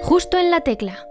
[0.00, 1.06] Justo en la tecla.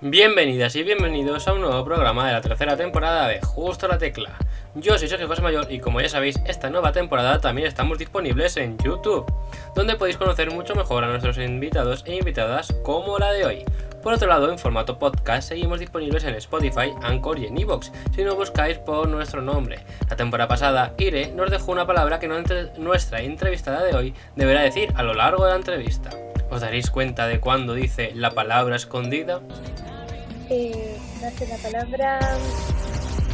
[0.00, 4.38] Bienvenidas y bienvenidos a un nuevo programa de la tercera temporada de Justo la Tecla.
[4.74, 8.56] Yo soy Sergio José Mayor y como ya sabéis, esta nueva temporada también estamos disponibles
[8.58, 9.26] en YouTube,
[9.74, 13.64] donde podéis conocer mucho mejor a nuestros invitados e invitadas como la de hoy.
[14.06, 18.22] Por otro lado, en formato podcast seguimos disponibles en Spotify, Anchor y en Evox, si
[18.22, 19.80] no buscáis por nuestro nombre.
[20.08, 24.94] La temporada pasada, Ire nos dejó una palabra que nuestra entrevistada de hoy deberá decir
[24.94, 26.10] a lo largo de la entrevista.
[26.52, 29.40] ¿Os daréis cuenta de cuándo dice la palabra escondida?
[30.50, 30.96] Eh,
[31.26, 32.20] hace la palabra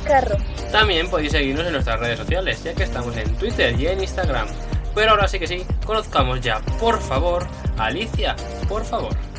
[0.06, 0.38] carro.
[0.70, 4.48] También podéis seguirnos en nuestras redes sociales, ya que estamos en Twitter y en Instagram.
[4.94, 8.36] Pero ahora sí que sí, conozcamos ya, por favor, a Alicia,
[8.70, 9.31] por favor.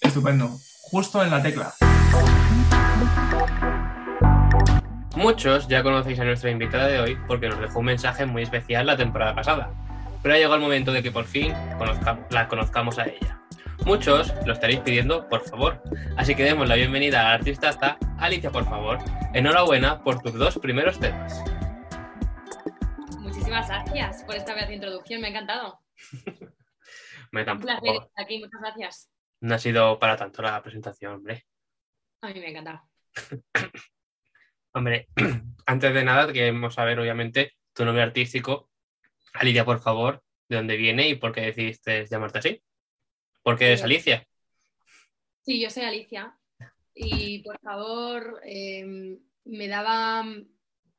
[0.00, 0.50] Estupendo.
[0.90, 1.72] Justo en la tecla.
[5.16, 8.86] Muchos ya conocéis a nuestra invitada de hoy porque nos dejó un mensaje muy especial
[8.86, 9.70] la temporada pasada,
[10.22, 13.38] pero ha llegado el momento de que por fin conozca- la conozcamos a ella.
[13.84, 15.82] Muchos lo estaréis pidiendo, por favor,
[16.16, 18.98] así que demos la bienvenida a la artista hasta Alicia, por favor.
[19.34, 21.42] Enhorabuena por tus dos primeros temas.
[23.20, 25.80] Muchísimas gracias por esta vez de introducción, me ha encantado.
[27.32, 28.02] Me Un placer tampoco.
[28.06, 29.10] estar aquí, muchas gracias.
[29.40, 31.44] No ha sido para tanto la presentación, hombre.
[32.22, 32.80] A mí me ha encantado.
[34.72, 35.08] Hombre,
[35.66, 38.70] antes de nada queremos saber, obviamente, tu nombre artístico.
[39.32, 42.62] Alicia, por favor, de dónde viene y por qué decidiste llamarte así.
[43.44, 44.26] ¿Por qué eres Alicia?
[45.42, 46.34] Sí, yo soy Alicia.
[46.94, 50.24] Y por favor eh, me daba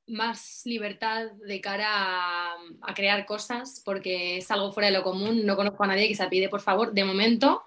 [0.07, 5.43] más libertad de cara a, a crear cosas porque es algo fuera de lo común,
[5.43, 7.63] no conozco a nadie que se pide por favor, de momento,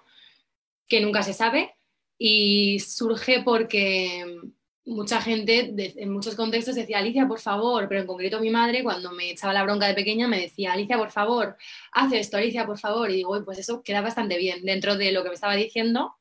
[0.87, 1.75] que nunca se sabe.
[2.17, 4.41] Y surge porque
[4.89, 8.83] mucha gente de- en muchos contextos decía Alicia por favor, pero en concreto mi madre
[8.83, 11.55] cuando me echaba la bronca de pequeña me decía Alicia por favor,
[11.91, 15.11] haz esto Alicia por favor y digo, "Uy, pues eso queda bastante bien dentro de
[15.11, 16.15] lo que me estaba diciendo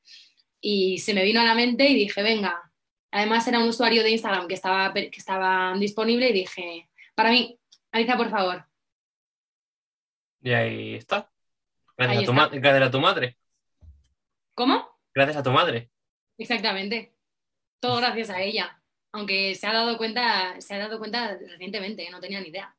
[0.61, 2.71] y se me vino a la mente y dije, venga,
[3.11, 7.59] además era un usuario de Instagram que estaba, que estaba disponible y dije, para mí,
[7.93, 8.65] Alicia, por favor.
[10.43, 11.31] Y ahí está.
[11.97, 12.49] Gracias, Ahí a tu, está.
[12.59, 13.37] gracias a tu madre.
[14.55, 14.89] ¿Cómo?
[15.15, 15.91] Gracias a tu madre.
[16.37, 17.15] Exactamente.
[17.81, 18.81] Todo gracias a ella.
[19.13, 22.75] Aunque se ha dado cuenta, se ha dado cuenta recientemente, no tenía ni idea.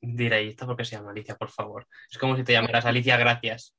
[0.00, 1.86] Diréis, ¿esto por qué se llama Alicia, por favor?
[2.10, 3.74] Es como si te llamaras Alicia Gracias.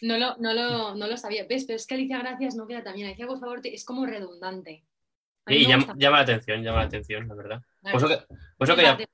[0.00, 1.46] No lo, no lo, no lo sabía.
[1.48, 1.64] ¿Ves?
[1.64, 3.06] Pero es que Alicia Gracias no queda tan bien.
[3.06, 4.84] Alicia, por favor, te- es como redundante.
[5.46, 7.62] Mí Y llama, llama la atención, llama la atención, la verdad.
[7.82, 8.16] Por eso, que-
[8.56, 9.10] por eso Me quería, parece-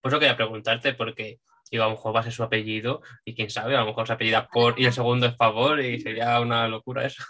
[0.00, 1.40] por eso quería preguntarte, porque
[1.72, 4.06] digo, a lo mejor va a ser su apellido y quién sabe, a lo mejor
[4.06, 7.24] se apellida por y el segundo es favor y sería una locura eso.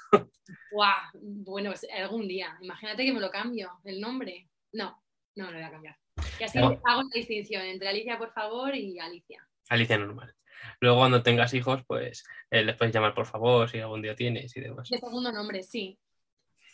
[0.70, 2.58] Guau, bueno, es- algún día.
[2.60, 4.48] Imagínate que me lo cambio, el nombre.
[4.72, 5.02] No,
[5.36, 5.96] no me lo voy a cambiar.
[6.38, 6.80] Y así Bueno.
[6.84, 9.46] hago la distinción entre Alicia, por favor, y Alicia.
[9.68, 10.34] Alicia normal.
[10.80, 14.56] Luego cuando tengas hijos, pues eh, les puedes llamar por favor si algún día tienes
[14.56, 14.88] y demás.
[14.88, 15.98] De segundo nombre, sí.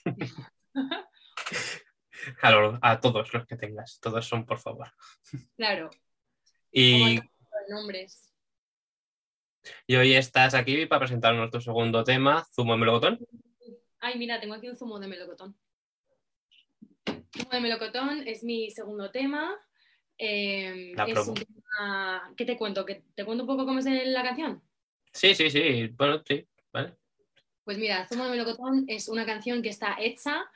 [2.43, 4.91] A, lo- a todos los que tengas, todos son por favor.
[5.57, 5.89] Claro,
[6.73, 7.21] Y,
[7.69, 8.33] nombres.
[9.87, 13.19] y hoy estás aquí para presentarnos tu segundo tema, Zumo de Melocotón.
[14.01, 15.57] Ay, mira, tengo aquí un zumo de melocotón.
[17.37, 19.55] Zumo de melocotón es mi segundo tema.
[20.17, 22.33] Eh, La es un tema...
[22.37, 22.85] ¿Qué te cuento?
[22.85, 24.63] ¿Que ¿Te cuento un poco cómo es la canción?
[25.13, 26.95] Sí, sí, sí, bueno, sí, vale.
[27.65, 30.49] Pues mira, Zumo de Melocotón es una canción que está hecha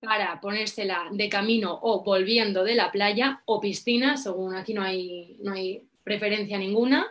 [0.00, 5.36] para ponérsela de camino o volviendo de la playa o piscina, según aquí no hay,
[5.40, 7.06] no hay preferencia ninguna,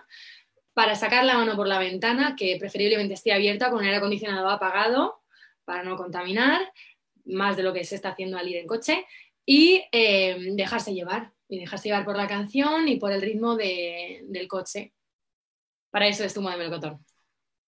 [0.74, 4.50] para sacar la mano por la ventana, que preferiblemente esté abierta con el aire acondicionado
[4.50, 5.22] apagado
[5.64, 6.60] para no contaminar,
[7.26, 9.06] más de lo que se está haciendo al ir en coche,
[9.46, 14.22] y eh, dejarse llevar, y dejarse llevar por la canción y por el ritmo de-
[14.28, 14.94] del coche.
[15.92, 17.06] Para eso es Zumo de Melocotón.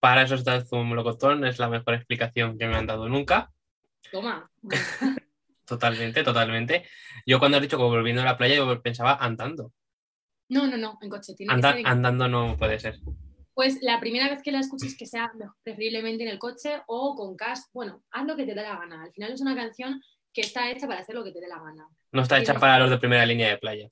[0.01, 3.07] Para eso está el Zumo de Melocotón, es la mejor explicación que me han dado
[3.07, 3.51] nunca.
[4.11, 4.51] Toma.
[5.65, 6.83] Totalmente, totalmente.
[7.25, 9.71] Yo cuando he dicho que volviendo a la playa, yo pensaba andando.
[10.51, 11.33] No, no, no, en coche.
[11.35, 12.99] Tiene que ser en- andando no puede ser.
[13.53, 15.31] Pues la primera vez que la escuches que sea
[15.63, 17.69] preferiblemente en el coche o con casco.
[17.73, 19.03] Bueno, haz lo que te dé la gana.
[19.03, 20.01] Al final es una canción
[20.33, 21.87] que está hecha para hacer lo que te dé la gana.
[22.11, 23.89] No está hecha para los de primera línea de playa.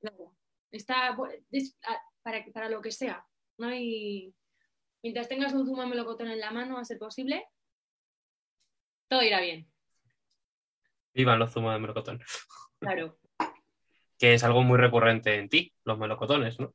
[0.00, 0.36] Claro.
[0.70, 3.24] Está bu- es- a- para, para lo que sea.
[3.58, 4.34] No hay.
[5.02, 7.46] Mientras tengas un zumo de melocotón en la mano, a ser posible,
[9.08, 9.66] todo irá bien.
[11.14, 12.20] Vivan los zumos de melocotón.
[12.80, 13.18] Claro.
[14.20, 16.74] Que es algo muy recurrente en ti, los melocotones, ¿no?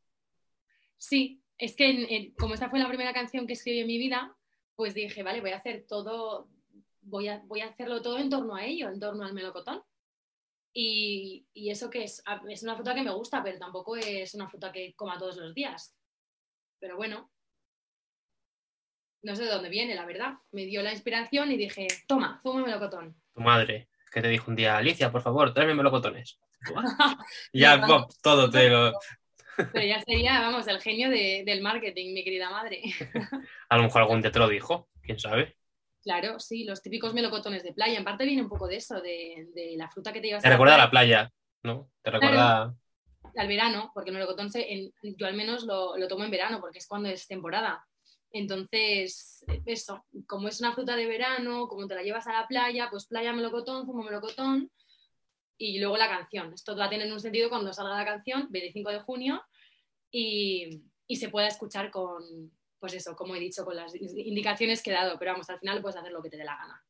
[0.97, 3.97] Sí, es que en- en- como esta fue la primera canción que escribí en mi
[3.99, 4.35] vida,
[4.75, 6.49] pues dije, vale, voy a hacer todo,
[7.01, 9.83] voy a, voy a hacerlo todo en torno a ello, en torno al melocotón.
[10.73, 14.49] Y, y eso que es, es una fruta que me gusta, pero tampoco es una
[14.49, 15.97] fruta que coma todos los días.
[16.79, 17.31] Pero bueno,
[19.21, 20.33] no sé de dónde viene, la verdad.
[20.51, 23.15] Me dio la inspiración y dije, toma, zumo melocotón.
[23.33, 26.39] Tu madre, que te dijo un día, Alicia, por favor, tráeme melocotones.
[27.53, 27.85] Ya,
[28.21, 28.93] todo te lo...
[29.71, 32.81] Pero ya sería, vamos, el genio de- del marketing, mi querida madre.
[33.69, 35.55] A lo mejor algún día te lo dijo, quién sabe.
[36.03, 37.97] Claro, sí, los típicos melocotones de playa.
[37.97, 40.47] En parte viene un poco de eso, de, de la fruta que te llevas Te
[40.47, 41.31] a la recuerda a la playa.
[41.63, 41.89] ¿no?
[42.03, 42.75] Te recuerda...
[43.35, 46.59] al verano, porque el melocotón se- en- yo al menos lo, lo tomo en verano,
[46.61, 47.83] porque es cuando es temporada.
[48.31, 52.89] Entonces, eso, como es una fruta de verano, como te la llevas a la playa,
[52.91, 54.69] pues playa, melocotón, zumo melocotón,
[55.57, 56.53] y luego la canción.
[56.53, 59.41] Esto va a tener un sentido cuando salga la canción, 25 de junio,
[60.11, 62.23] y, y se pueda escuchar con,
[62.79, 65.81] pues eso, como he dicho, con las indicaciones que he dado, pero vamos, al final
[65.81, 66.81] puedes hacer lo que te dé la gana.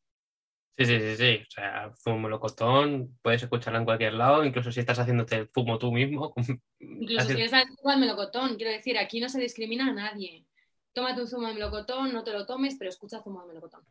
[0.78, 1.42] Sí, sí, sí, sí.
[1.48, 5.80] O sea, zumo melocotón, puedes escucharla en cualquier lado, incluso si estás haciéndote el zumo
[5.80, 6.34] tú mismo.
[6.80, 10.46] Incluso Así- si alérgico al melocotón, quiero decir, aquí no se discrimina a nadie.
[10.92, 13.86] Tómate un zumo de melocotón, no te lo tomes, pero escucha zumo de melocotón.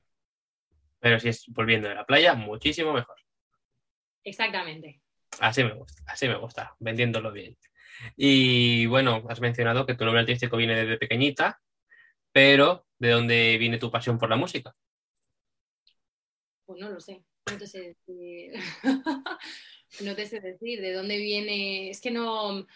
[1.01, 3.17] Pero si es volviendo de la playa, muchísimo mejor.
[4.25, 5.01] Exactamente.
[5.41, 7.57] Así me gusta, así me gusta, vendiéndolo bien.
[8.17, 11.61] Y bueno, has mencionado que tu nombre artístico viene desde pequeñita,
[12.33, 14.75] pero ¿de dónde viene tu pasión por la música?
[16.67, 17.23] Pues no lo sé.
[17.51, 18.53] No te sé decir.
[20.01, 21.91] no te sé decir de dónde viene.
[21.91, 22.67] Es que no.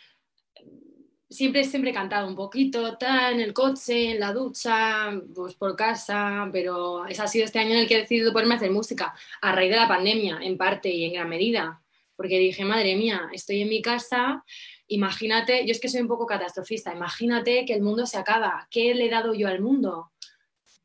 [1.30, 5.76] Siempre, siempre he cantado un poquito, tal, en el coche, en la ducha, pues por
[5.76, 8.70] casa, pero ese ha sido este año en el que he decidido ponerme a hacer
[8.70, 11.82] música, a raíz de la pandemia, en parte y en gran medida,
[12.16, 14.42] porque dije, madre mía, estoy en mi casa,
[14.86, 18.94] imagínate, yo es que soy un poco catastrofista, imagínate que el mundo se acaba, ¿qué
[18.94, 20.12] le he dado yo al mundo?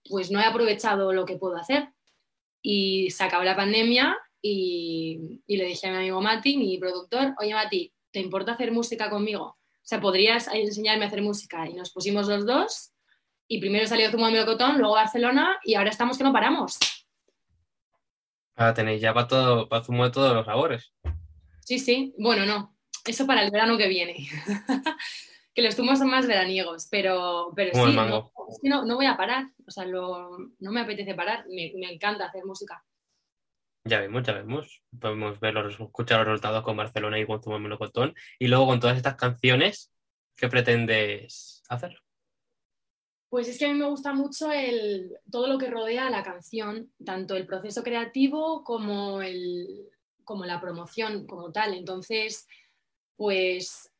[0.10, 1.90] Pues no he aprovechado lo que puedo hacer.
[2.62, 7.34] Y se acabó la pandemia y, y le dije a mi amigo Mati, mi productor,
[7.40, 9.58] oye Mati, ¿te importa hacer música conmigo?
[9.84, 11.68] O sea, ¿podrías enseñarme a hacer música?
[11.68, 12.94] Y nos pusimos los dos
[13.50, 16.78] y primero salió Zumo de Melocotón, luego Barcelona y ahora estamos que no paramos.
[18.56, 20.94] Ahora tenéis ya para todo, para zumo de todos los sabores.
[21.66, 24.16] Sí, sí, bueno, no, eso para el verano que viene.
[25.54, 28.96] que los zumos son más veraniegos, pero, pero Como sí, no, es que no, no
[28.96, 32.84] voy a parar, o sea, lo- no me apetece parar, me, me encanta hacer música.
[33.86, 34.82] Ya vemos, ya vemos.
[35.00, 38.16] Podemos ver los, escuchar los resultados con Barcelona y con de Melocotón.
[38.40, 39.92] Y luego con todas estas canciones,
[40.36, 41.98] ¿qué pretendes hacer?
[43.30, 46.24] Pues es que a mí me gusta mucho el, todo lo que rodea a la
[46.24, 49.90] canción, tanto el proceso creativo como, el,
[50.24, 51.74] como la promoción como tal.
[51.74, 52.48] Entonces,
[53.18, 53.93] pues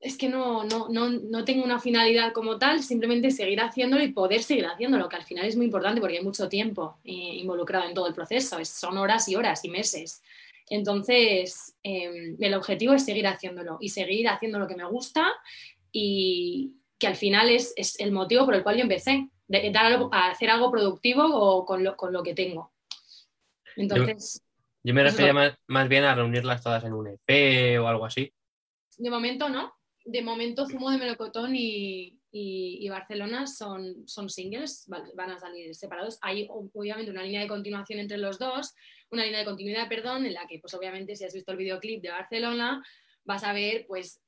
[0.00, 4.12] es que no, no, no, no tengo una finalidad como tal, simplemente seguir haciéndolo y
[4.12, 7.88] poder seguir haciéndolo, que al final es muy importante porque hay mucho tiempo eh, involucrado
[7.88, 10.22] en todo el proceso, es- son horas y horas y meses.
[10.70, 15.32] Entonces, eh, el objetivo es seguir haciéndolo y seguir haciendo lo que me gusta
[15.90, 19.86] y que al final es, es el motivo por el cual yo empecé, de dar
[19.86, 22.72] algo- a hacer algo productivo o con, lo, con lo que tengo.
[23.76, 24.42] Entonces,
[24.84, 28.32] Yo me refería más, más bien a reunirlas todas en un EP o algo así.
[28.96, 29.72] de momento no.
[30.08, 36.18] De momento Zumo de Melocotón y, Barcelona son, singles, van a salir separados.
[36.22, 38.74] Hay obviamente una línea de continuación entre los dos,
[39.10, 42.00] una línea de continuidad, perdón, en la que pues obviamente si has visto el videoclip
[42.00, 42.82] de Barcelona
[43.24, 44.22] vas a ver pues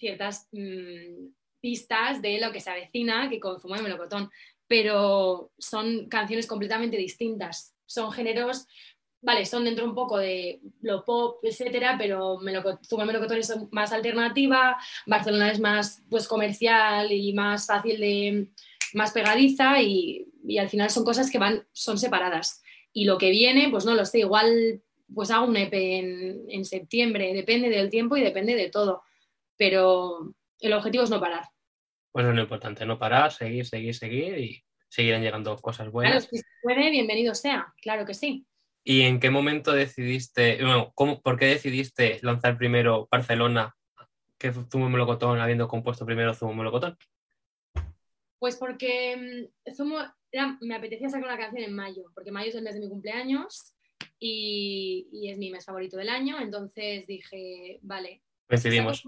[0.00, 1.28] ciertas mm,
[1.60, 4.30] pistas de lo que se avecina que con Zumo de Melocotón,
[4.66, 8.66] pero son canciones completamente distintas, son géneros
[9.22, 14.76] vale, son dentro un poco de lo pop, etcétera, pero de Melocotón es más alternativa,
[15.06, 18.48] Barcelona es más pues comercial y más fácil de
[18.94, 22.62] más pegadiza y, y al final son cosas que van, son separadas.
[22.92, 24.82] Y lo que viene, pues no lo sé, igual
[25.14, 29.02] pues hago un EP en, en septiembre, depende del tiempo y depende de todo.
[29.56, 31.44] Pero el objetivo es no parar.
[32.12, 36.24] Pues es lo importante, no parar, seguir, seguir, seguir y seguirán llegando cosas Claro, buenas.
[36.24, 38.46] si se puede, bienvenido sea, claro que sí.
[38.90, 43.76] ¿Y en qué momento decidiste, bueno, ¿cómo, por qué decidiste lanzar primero Barcelona
[44.36, 46.98] que Zumo Melocotón habiendo compuesto primero Zumo Melocotón?
[48.40, 52.56] Pues porque mm, Zumo- era- me apetecía sacar una canción en mayo, porque mayo es
[52.56, 53.76] el mes de mi cumpleaños
[54.18, 59.04] y, y es mi mes favorito del año, entonces dije, vale, Coincidimos.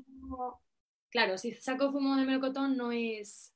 [1.11, 3.53] claro, si saco zumo de melocotón no es,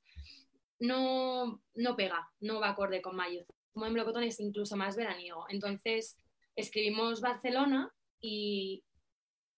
[0.77, 3.45] no, no pega, no va acorde con mayo.
[3.77, 5.45] Zumo de melocotón es incluso más veraniego.
[5.49, 6.17] Entonces
[6.55, 8.83] escribimos Barcelona y,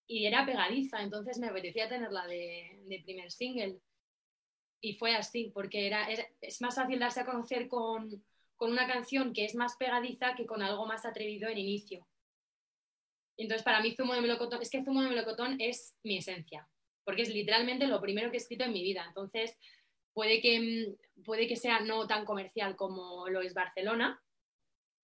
[0.06, 3.80] y era pegadiza, entonces me apetecía tenerla de, de primer single.
[4.82, 8.22] Y fue así, porque era, era- es más fácil darse a conocer con,
[8.56, 12.06] con una canción que es más pegadiza que con algo más atrevido en inicio.
[13.38, 16.68] Entonces, para mí, Zumo de Melocotón, es que Zumo de Melocotón es mi esencia,
[17.04, 19.04] porque es literalmente lo primero que he escrito en mi vida.
[19.08, 19.58] Entonces,
[20.12, 24.20] puede que, mm, puede que sea no tan comercial como lo es Barcelona.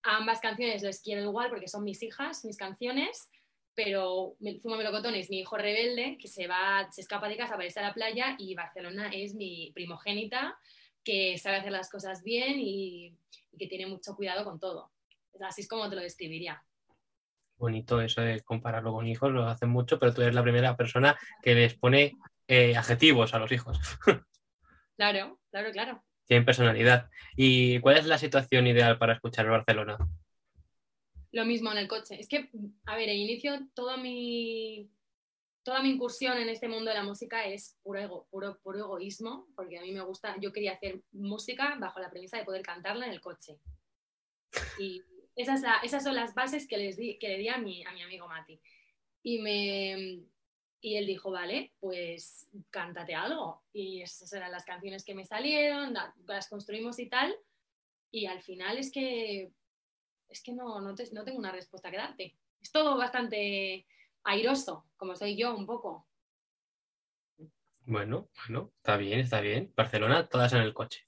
[0.03, 3.29] Ambas canciones les quiero igual porque son mis hijas, mis canciones,
[3.75, 7.37] pero Me- Zumo de Melocotón es mi hijo rebelde que se va, se escapa de
[7.37, 10.57] casa para irse a la playa y Barcelona es mi primogénita
[11.05, 13.15] que sabe hacer las cosas bien y,
[13.53, 14.93] y que tiene mucho cuidado con todo.
[15.41, 16.63] Así es como te lo describiría.
[17.59, 21.19] Bonito eso de compararlo con hijos, lo hacen mucho, pero tú eres la primera persona
[21.43, 22.17] que les pone
[22.49, 23.79] eh, adjetivos a los hijos.
[24.97, 26.03] Claro, claro, claro.
[26.26, 27.09] Tienen personalidad.
[27.37, 29.99] ¿Y cuál es la situación ideal para escuchar Barcelona?
[31.33, 32.19] Lo mismo en el coche.
[32.19, 32.50] Es que,
[32.87, 34.91] a ver, el inicio, toda mi,
[35.62, 39.47] toda mi incursión en este mundo de la música es puro, ego, puro, puro egoísmo,
[39.55, 43.07] porque a mí me gusta, yo quería hacer música bajo la premisa de poder cantarla
[43.07, 43.59] en el coche.
[44.79, 45.03] Y
[45.37, 47.85] esa es la- esas son las bases que, les di, que le di a mi,
[47.85, 48.61] a mi amigo Mati.
[49.23, 50.21] Y, me,
[50.80, 53.62] y él dijo, vale, pues cántate algo.
[53.73, 57.35] Y esas eran las canciones que me salieron, la- las construimos y tal.
[58.11, 59.50] Y al final es que
[60.28, 62.37] es que no, no, te- no tengo una respuesta que darte.
[62.61, 63.87] Es todo bastante
[64.25, 66.06] airoso, como soy yo un poco.
[67.85, 69.73] Bueno, bueno, está bien, está bien.
[69.76, 71.06] Barcelona, todas en el coche.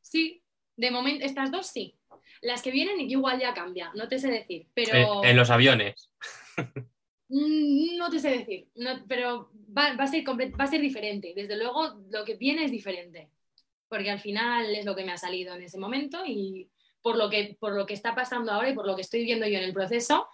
[0.00, 0.42] Sí,
[0.76, 1.96] de momento, estas dos sí.
[2.40, 6.10] Las que vienen igual ya cambia, no te sé decir, pero En, en los aviones.
[7.34, 11.32] Mm, no te sé decir, no- pero va, va a ser va a ser diferente.
[11.34, 13.30] Desde luego, lo que viene es diferente,
[13.88, 16.68] porque al final es lo que me ha salido en ese momento y
[17.00, 19.46] por lo que, por lo que está pasando ahora y por lo que estoy viendo
[19.46, 20.28] yo en el proceso,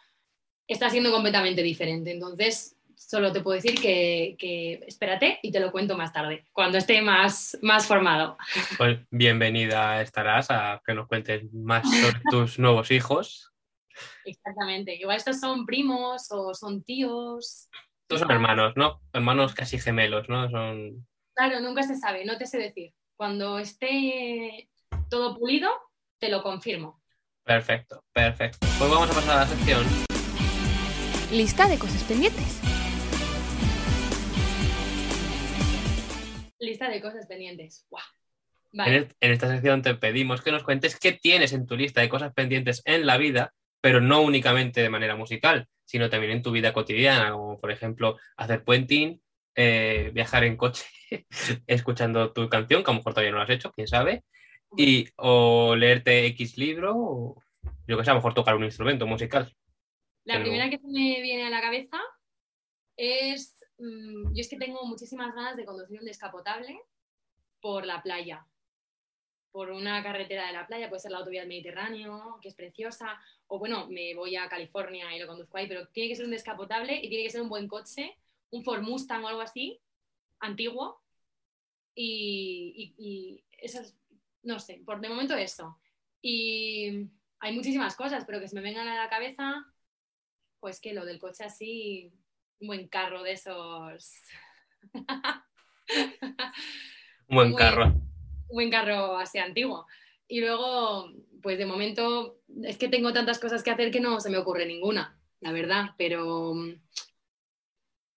[0.67, 2.11] está siendo completamente diferente.
[2.11, 6.79] Entonces, solo te puedo decir que, que espérate y te lo cuento más tarde, cuando
[6.79, 8.37] esté más, más formado.
[8.77, 13.48] Pues bienvenida estarás a que nos cuentes más sobre tus nuevos hijos.
[14.25, 14.95] Exactamente.
[14.95, 17.69] Igual estos son primos o son tíos.
[18.07, 19.01] Todos son hermanos, ¿no?
[19.13, 20.49] Hermanos casi gemelos, ¿no?
[20.51, 21.07] Son.
[21.35, 22.93] Claro, nunca se sabe, no te sé decir.
[23.17, 24.69] Cuando esté
[25.11, 25.71] todo pulido,
[26.19, 27.03] te lo confirmo.
[27.45, 28.59] Perfecto, perfecto.
[28.79, 29.85] Pues vamos a pasar a la sección.
[31.33, 32.61] Lista de cosas pendientes.
[36.61, 37.87] Lista de cosas pendientes.
[37.91, 38.05] ¡Guau!
[38.73, 42.01] En, el- en esta sección te pedimos que nos cuentes qué tienes en tu lista
[42.01, 43.55] de cosas pendientes en la vida,
[43.89, 48.19] pero no únicamente de manera musical, sino también en tu vida cotidiana, como por ejemplo
[48.37, 49.19] hacer puenting,
[49.55, 50.85] eh, viajar en coche
[51.67, 54.25] escuchando tu canción, que a lo mejor todavía no lo has hecho, quién sabe,
[54.77, 57.43] y o leerte X libro, o
[57.87, 59.51] yo que sé, a lo mejor tocar un instrumento musical.
[60.25, 61.99] La pero- primera que me viene a la cabeza
[62.95, 63.55] es.
[63.79, 66.79] mm, yo es que tengo muchísimas ganas de conducir un descapotable
[67.63, 68.45] por la playa.
[69.59, 73.21] Por una carretera de la playa, puede ser la autovía del Mediterráneo, que es preciosa.
[73.49, 76.31] O bueno, me voy a California y lo conduzco ahí, pero tiene que ser un
[76.31, 78.17] descapotable y tiene que ser un buen coche,
[78.51, 79.81] un Ford Mustang o algo así,
[80.39, 81.03] antiguo.
[81.93, 83.97] Y, y, y esas,
[84.45, 85.77] no sé, por de momento eso.
[86.23, 87.09] Y
[87.41, 89.67] hay muchísimas cosas, pero que se me vengan a la cabeza,
[90.61, 92.13] pues que lo del coche así,
[92.61, 94.15] un buen carro de esos.
[97.29, 98.08] Un buen carro.
[98.49, 99.87] Un buen carro así antiguo.
[100.27, 101.11] Y luego,
[101.43, 104.67] pues de momento, es que tengo tantas cosas que hacer que no se me ocurre
[104.67, 106.55] ninguna, la verdad, pero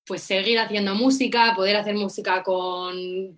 [0.06, 3.38] pues seguir haciendo música, poder hacer música con,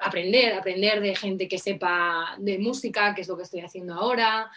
[0.00, 4.50] aprender, aprender de gente que sepa de música, que es lo que estoy haciendo ahora.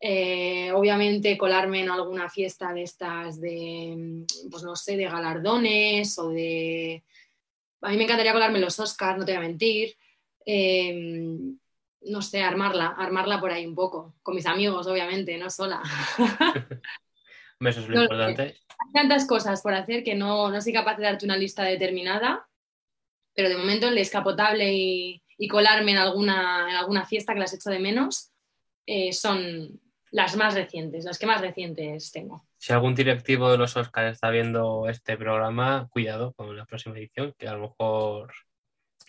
[0.00, 6.30] Eh, obviamente colarme en alguna fiesta de estas de, pues no sé, de galardones o
[6.30, 7.04] de...
[7.80, 9.96] A mí me encantaría colarme los Oscars, no te voy a mentir.
[10.50, 11.28] Eh,
[12.02, 15.82] no sé, armarla, armarla por ahí un poco, con mis amigos, obviamente, no sola.
[17.60, 18.42] Eso es lo No lo importante.
[18.42, 22.48] Hay tantas cosas por hacer que no, no soy capaz de darte una lista determinada,
[23.34, 27.52] pero de momento el descapotable y, y colarme en alguna, en alguna fiesta que las
[27.52, 28.32] echo de menos
[28.86, 29.78] eh, son
[30.10, 32.46] las más recientes, las que más recientes tengo.
[32.56, 37.34] Si algún directivo de los Oscars está viendo este programa, cuidado con la próxima edición,
[37.36, 38.32] que a lo mejor.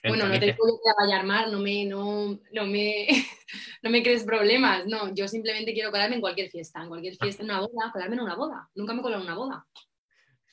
[0.04, 0.56] Bueno, no te
[0.98, 3.08] vaya a armar, no me, no, no me,
[3.84, 7.44] no me crees problemas, no, yo simplemente quiero colarme en cualquier fiesta, en cualquier fiesta,
[7.44, 9.68] en una boda, colarme en una boda, nunca me he colado en una boda.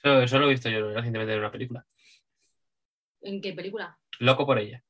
[0.02, 1.86] Eso, eso lo he visto yo recientemente en una película.
[3.22, 3.98] ¿En qué película?
[4.20, 4.82] Loco por ella.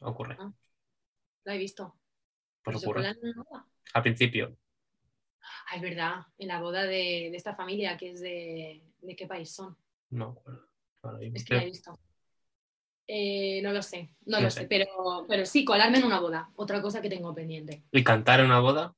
[0.00, 0.36] Ocurre.
[1.44, 1.96] La he visto.
[2.62, 3.00] Pues ¿Se ocurre.
[3.00, 3.66] colan en una boda?
[3.94, 4.56] Al principio.
[5.40, 9.26] Ah, es verdad, en la boda de, de esta familia que es de, ¿de qué
[9.26, 9.76] país son?
[10.10, 10.42] No
[11.16, 11.36] mismo.
[11.36, 11.98] Es que la he visto.
[13.10, 14.60] Eh, no lo sé, no, No lo sé.
[14.60, 17.82] sé, pero, pero sí, colarme en una boda, otra cosa que tengo pendiente.
[17.90, 18.94] ¿Y cantar en una boda?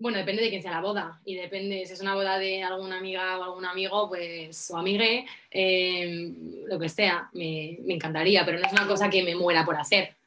[0.00, 2.98] Bueno, depende de quién sea la boda y depende si es una boda de alguna
[2.98, 6.32] amiga o algún amigo, pues, o amigue, eh,
[6.66, 9.76] lo que sea, me, me encantaría, pero no es una cosa que me muera por
[9.76, 10.17] hacer.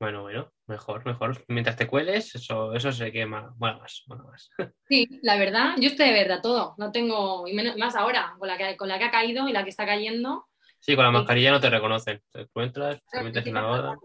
[0.00, 1.44] Bueno, bueno, mejor, mejor.
[1.48, 3.52] Mientras te cueles, eso, eso se quema.
[3.56, 4.50] Bueno, más, bueno, más.
[4.88, 8.48] Sí, la verdad, yo estoy de verdad todo, no tengo, y menos, más ahora, con
[8.48, 10.46] la, que, con la que ha caído y la que está cayendo,
[10.80, 12.22] Sí, con la mascarilla no te reconocen.
[12.30, 13.96] Te encuentras, te metes en empiezas una a boda.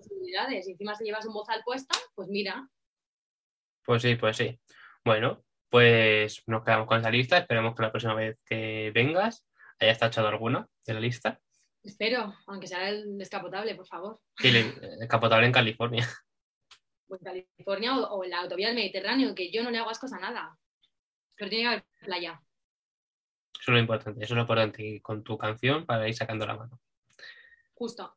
[0.51, 2.67] y encima si llevas un bozal puesta, pues mira,
[3.85, 4.59] Pues sí, pues sí.
[5.05, 7.37] Bueno, pues nos quedamos con esa lista.
[7.37, 9.45] Esperemos que la próxima vez que vengas
[9.79, 11.39] hayas tachado alguna de la lista.
[11.83, 14.21] Espero, aunque sea el descapotable, por favor.
[14.39, 16.07] Y le- escapotable en California.
[17.07, 19.89] o en California o, o en la autovía del Mediterráneo, que yo no le hago
[19.89, 20.57] ascos a nada.
[21.35, 22.41] Pero tiene que haber playa.
[23.53, 24.23] Eso es lo importante.
[24.23, 24.83] Eso es lo importante.
[24.85, 26.79] Y con tu canción para ir sacando la mano.
[27.73, 28.15] Justo.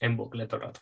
[0.00, 0.80] En bucle todo el rato.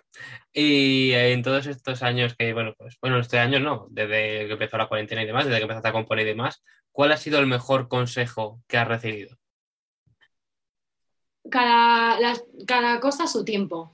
[0.52, 4.76] Y en todos estos años que, bueno, pues, bueno, este año no, desde que empezó
[4.76, 7.46] la cuarentena y demás, desde que empezaste a componer y demás, ¿cuál ha sido el
[7.46, 9.38] mejor consejo que has recibido?
[11.50, 13.92] Cada, las- cada cosa a su tiempo.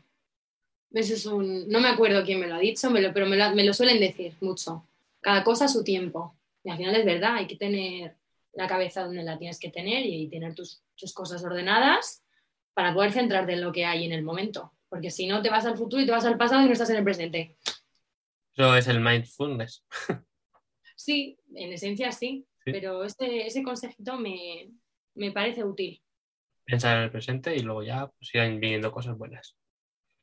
[0.93, 3.37] Eso es un, no me acuerdo quién me lo ha dicho, me lo- pero me
[3.37, 4.87] lo, me lo suelen decir mucho.
[5.21, 6.35] Cada cosa a su tiempo.
[6.65, 8.17] Y al final es verdad, hay que tener
[8.53, 12.23] la cabeza donde la tienes que tener y tener tus, tus cosas ordenadas
[12.75, 14.73] para poder centrarte en lo que hay en el momento.
[14.89, 16.91] Porque si no, te vas al futuro y te vas al pasado y no estás
[16.91, 17.57] en el presente.
[18.55, 19.83] Eso es el mindfulness.
[20.97, 22.71] Sí, en esencia sí, Sí.
[22.71, 24.71] pero ese, ese consejito me,
[25.15, 26.02] me parece útil.
[26.73, 29.59] Pensar en el presente y luego ya pues, irán viniendo cosas buenas.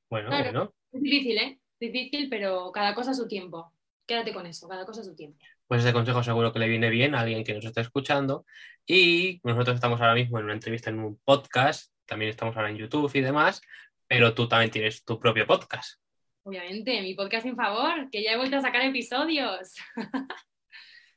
[0.10, 0.46] Bueno, Claro.
[0.46, 0.74] bueno.
[0.92, 1.60] Es difícil, ¿eh?
[1.80, 3.72] Difícil, pero cada cosa a su tiempo.
[4.08, 5.38] Quédate con eso, cada cosa a su tiempo.
[5.68, 8.48] Pues ese consejo seguro que le viene bien a alguien que nos está escuchando.
[8.88, 12.78] Y nosotros estamos ahora mismo en una entrevista en un podcast, también estamos ahora en
[12.78, 13.62] YouTube y demás,
[14.08, 16.02] pero tú también tienes tu propio podcast.
[16.42, 19.76] Obviamente, mi podcast sin favor, que ya he vuelto a sacar episodios.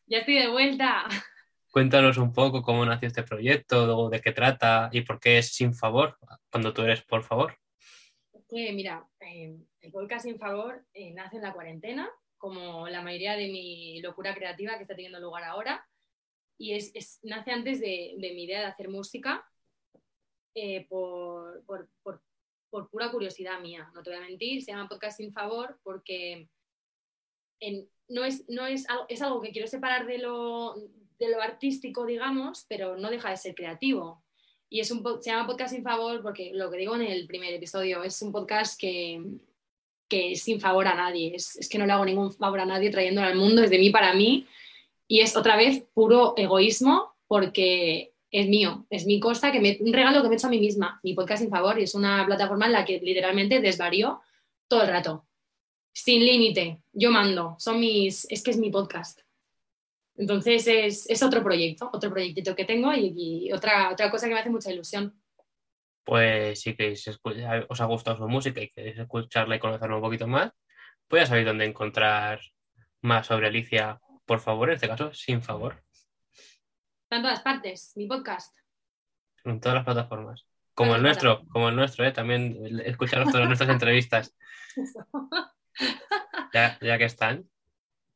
[0.07, 1.07] ya estoy de vuelta.
[1.73, 5.73] Cuéntanos un poco cómo nació este proyecto, de qué trata y por qué es sin
[5.73, 6.19] favor
[6.51, 7.57] cuando tú eres por favor.
[8.47, 13.37] Que mira, eh, el podcast sin favor eh, nace en la cuarentena, como la mayoría
[13.37, 15.89] de mi locura creativa que está teniendo lugar ahora.
[16.59, 19.43] Y es, nace antes de, mi idea de hacer música
[20.55, 21.65] eh, por,
[22.91, 24.63] pura curiosidad mía, no te voy a mentir.
[24.63, 26.51] Se llama Podcast sin favor porque
[27.61, 30.75] en- no, es, no es, es algo que quiero separar de lo,
[31.27, 34.23] de lo artístico, digamos, pero no deja de ser creativo.
[34.69, 37.53] Y es un, se llama Podcast sin favor porque lo que digo en el primer
[37.53, 39.23] episodio es un podcast que,
[40.09, 41.33] que es sin favor a nadie.
[41.35, 43.79] Es, es que no le hago ningún favor a nadie trayéndolo al mundo, es de
[43.79, 44.47] mí para mí.
[45.07, 49.93] Y es otra vez puro egoísmo porque es mío, es mi cosa, que me, un
[49.93, 50.99] regalo que me he hecho a mí misma.
[51.03, 54.23] Mi podcast sin favor y es una plataforma en la que literalmente desvarío
[54.69, 55.27] todo el rato.
[55.93, 59.21] Sin límite, yo mando, son mis, es que es mi podcast.
[60.23, 63.13] Entonces es, es otro proyecto, otro proyectito que tengo y,
[63.49, 65.21] y otra, otra cosa que me hace mucha ilusión.
[66.05, 67.09] Pues si queréis
[67.69, 70.53] os ha gustado su música y queréis escucharla y conocerla un poquito más,
[71.09, 72.41] pues ya sabéis dónde encontrar
[73.01, 75.83] más sobre Alicia, por favor, en este caso, sin favor,
[77.03, 78.57] Está en todas partes, mi podcast.
[79.43, 80.47] en todas las plataformas.
[80.73, 82.13] Como el nuestro, como el nuestro, ¿eh?
[82.13, 84.37] también escucharos todas nuestras entrevistas,
[86.55, 87.51] ya, ya que están.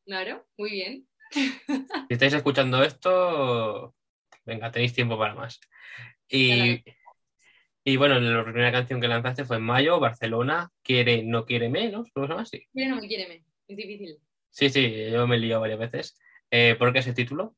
[0.05, 1.05] Claro, muy bien.
[1.31, 3.95] Si estáis escuchando esto,
[4.45, 5.59] venga, tenéis tiempo para más.
[6.29, 6.83] Y,
[7.83, 12.09] y bueno, la primera canción que lanzaste fue en mayo, Barcelona, quiere, no quiere menos,
[12.13, 12.67] ¿cómo se llama así?
[12.73, 13.43] Quiere no me quiere, me.
[13.67, 14.17] es difícil.
[14.49, 16.19] Sí, sí, yo me he liado varias veces.
[16.49, 17.55] Eh, ¿Por qué ese título?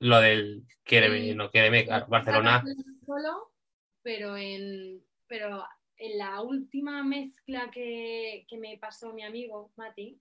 [0.00, 1.34] Lo del quiéreme, Sí.
[1.34, 2.64] no quiéreme, claro, Barcelona.
[3.04, 3.52] Solo,
[4.02, 5.64] pero en, pero
[5.96, 10.20] en la última mezcla que, que me pasó mi amigo Mati,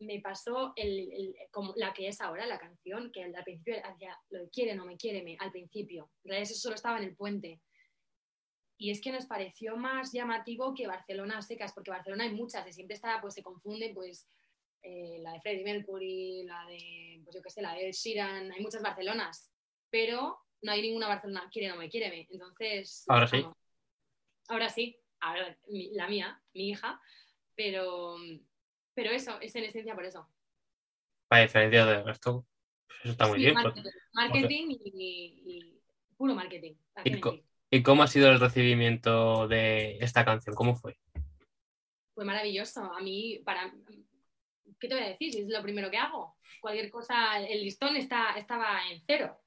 [0.00, 4.16] me pasó el, el- como la que es ahora, la canción, que al principio hacía
[4.30, 6.10] lo de quiere, no me quiere, me, al principio.
[6.24, 7.60] En realidad eso solo estaba en el puente.
[8.80, 12.72] Y es que nos pareció más llamativo que Barcelona secas, porque Barcelona hay muchas y
[12.72, 14.28] siempre está, pues se confunde, pues
[14.82, 18.60] eh, la de Freddie Mercury, la de, pues yo qué sé, la de Sheeran, hay
[18.60, 19.50] muchas Barcelonas,
[19.90, 22.28] pero no hay ninguna Barcelona, quiere, no me quiere, me.
[22.30, 23.44] Entonces, Ahora sí.
[24.48, 27.00] Ahora sí, ahora la mía, mi hija,
[27.56, 28.16] pero,
[28.98, 30.28] pero eso, es en esencia por eso.
[31.28, 32.44] Para diferencia del resto,
[32.86, 33.54] pues eso está muy Sí, bien.
[33.54, 33.64] pues.
[33.64, 35.80] marketing, marketing y, y
[36.16, 36.74] puro marketing.
[36.92, 37.38] ¿para qué ¿Y co-?
[37.70, 40.56] ¿Y cómo ha sido el recibimiento de esta canción?
[40.56, 40.98] ¿Cómo fue?
[42.14, 42.82] Fue maravilloso.
[42.92, 43.72] A mí, para.
[44.80, 45.32] ¿Qué te voy a decir?
[45.32, 46.36] Si es lo primero que hago.
[46.60, 49.40] Cualquier cosa, el listón está, estaba en cero.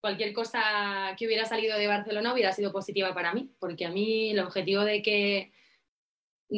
[0.00, 4.30] cualquier cosa que hubiera salido de Barcelona hubiera sido positiva para mí, porque a mí
[4.32, 5.52] el objetivo de que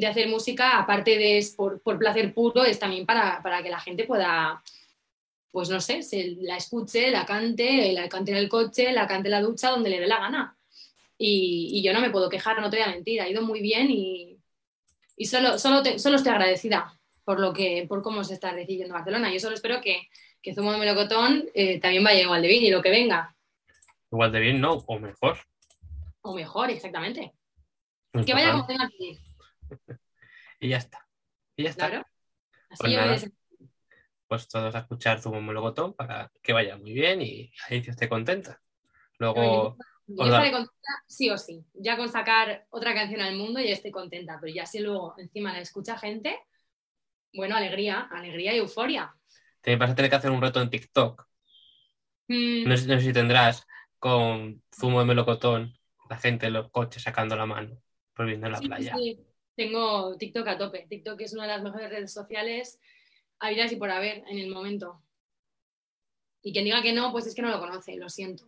[0.01, 3.71] de hacer música, aparte de es por, por placer puro, es también para, para que
[3.71, 4.63] la gente pueda,
[5.53, 9.29] pues no sé, se la escuche, la cante, la cante en el coche, la cante
[9.29, 10.57] en la ducha, donde le dé la gana.
[11.17, 13.61] Y, y yo no me puedo quejar, no te voy a mentir, ha ido muy
[13.61, 14.37] bien y,
[15.17, 16.93] y solo, solo, te- solo estoy agradecida
[17.25, 19.33] por, lo que, por cómo se está recibiendo Barcelona.
[19.33, 20.09] Yo solo espero que,
[20.43, 23.35] que Zumo de Melocotón eh, también vaya igual de bien y lo que venga.
[24.11, 25.39] Igual de bien, no, o mejor.
[26.23, 27.33] O mejor, exactamente.
[28.27, 29.19] Que vaya como tenga que ir,
[30.61, 31.07] Y ya está.
[31.57, 31.89] Y ya está.
[31.89, 32.07] claro.
[32.71, 33.31] Así Pues
[34.29, 38.61] Pues todos a escuchar tu melocotón para que vaya muy bien y Alicia esté contenta.
[39.19, 41.65] Luego, Yo estaré contenta sí o sí.
[41.75, 45.53] Ya con sacar otra canción al mundo ya estoy contenta, pero ya si luego encima
[45.53, 46.39] la escucha gente,
[47.35, 49.15] bueno, alegría, alegría y euforia.
[49.63, 51.27] te vas a tener que hacer un reto en TikTok.
[52.29, 53.67] Mm, No sé, no sé si tendrás
[53.99, 55.75] con zumo de melocotón,
[56.11, 57.77] la gente en los coches sacando la mano,
[58.17, 58.93] volviendo a la sí, playa.
[58.97, 60.87] sí, Tengo TikTok a tope.
[60.89, 62.81] TikTok es una de las mejores redes sociales
[63.39, 65.03] habidas y por haber en el momento.
[66.43, 68.45] Y quien diga que no, pues es que no lo conoce, lo siento.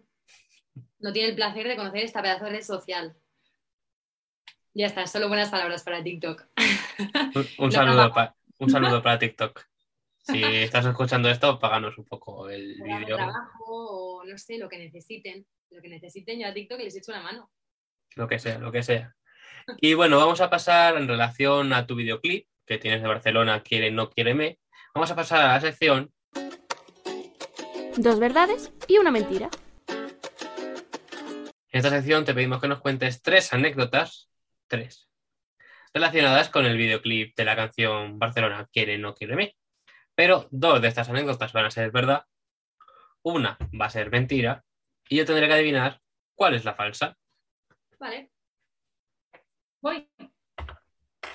[0.99, 3.17] No tiene el placer de conocer esta pedazo de red social.
[4.75, 6.45] Ya está, solo buenas palabras para TikTok.
[7.59, 8.13] Un, saludo, grabamos.
[8.15, 9.65] pa- un saludo para TikTok.
[10.19, 13.65] Si estás escuchando esto, páganos un poco el vídeo, trabajo
[14.21, 15.47] o no sé, lo que necesiten.
[15.71, 17.51] Lo que necesiten, yo a TikTok les echo una mano.
[18.17, 19.16] lo que sea, lo que sea.
[19.79, 23.91] Y bueno, vamos a pasar en relación a tu videoclip que tienes de Barcelona, quiere,
[23.91, 24.59] no quiere me.
[24.95, 26.13] Vamos a pasar a la sección
[27.97, 29.49] Dos verdades y una mentira.
[29.89, 34.31] En esta sección te pedimos que nos cuentes tres anécdotas,
[34.67, 35.09] tres,
[35.95, 39.57] relacionadas con el videoclip de la canción Barcelona quiere, no quiere me.
[40.15, 42.27] Pero dos de estas anécdotas van a ser verdad,
[43.23, 44.63] una va a ser mentira
[45.09, 46.01] y yo tendré que adivinar
[46.35, 47.17] cuál es la falsa,
[47.99, 48.31] Vale.
[49.87, 50.05] Voy.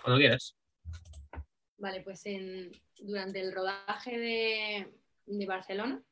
[0.03, 0.57] cuando quieras.
[1.77, 2.21] Vale, pues
[2.99, 4.93] durante el rodaje de,
[5.25, 6.03] de Barcelona,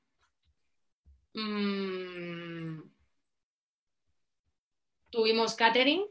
[1.33, 2.79] mm,
[5.09, 6.05] tuvimos catering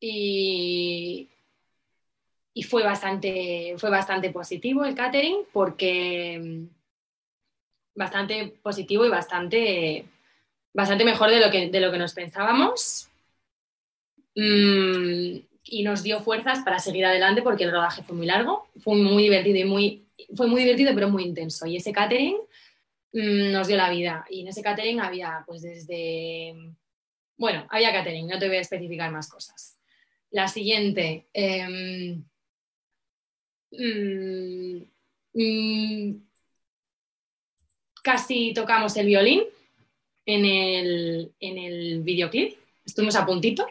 [0.00, 1.30] y,
[2.52, 6.66] y fue, bastante, fue bastante positivo el catering porque mm,
[7.94, 10.04] bastante positivo y bastante,
[10.74, 13.08] bastante mejor de lo que, de lo que nos pensábamos.
[14.36, 18.94] Mm, y nos dio fuerzas para seguir adelante porque el rodaje fue muy largo, fue
[18.94, 21.66] muy divertido y muy, fue muy divertido pero muy intenso.
[21.66, 22.36] Y ese catering
[23.12, 24.24] mm, nos dio la vida.
[24.30, 26.54] Y en ese catering había pues desde,
[27.36, 29.78] bueno, había catering, no te voy a especificar más cosas.
[30.30, 32.22] La siguiente, em,
[33.72, 34.82] mm,
[38.02, 39.42] casi tocamos el violín
[40.26, 43.66] en el, en el videoclip, estuvimos a puntito.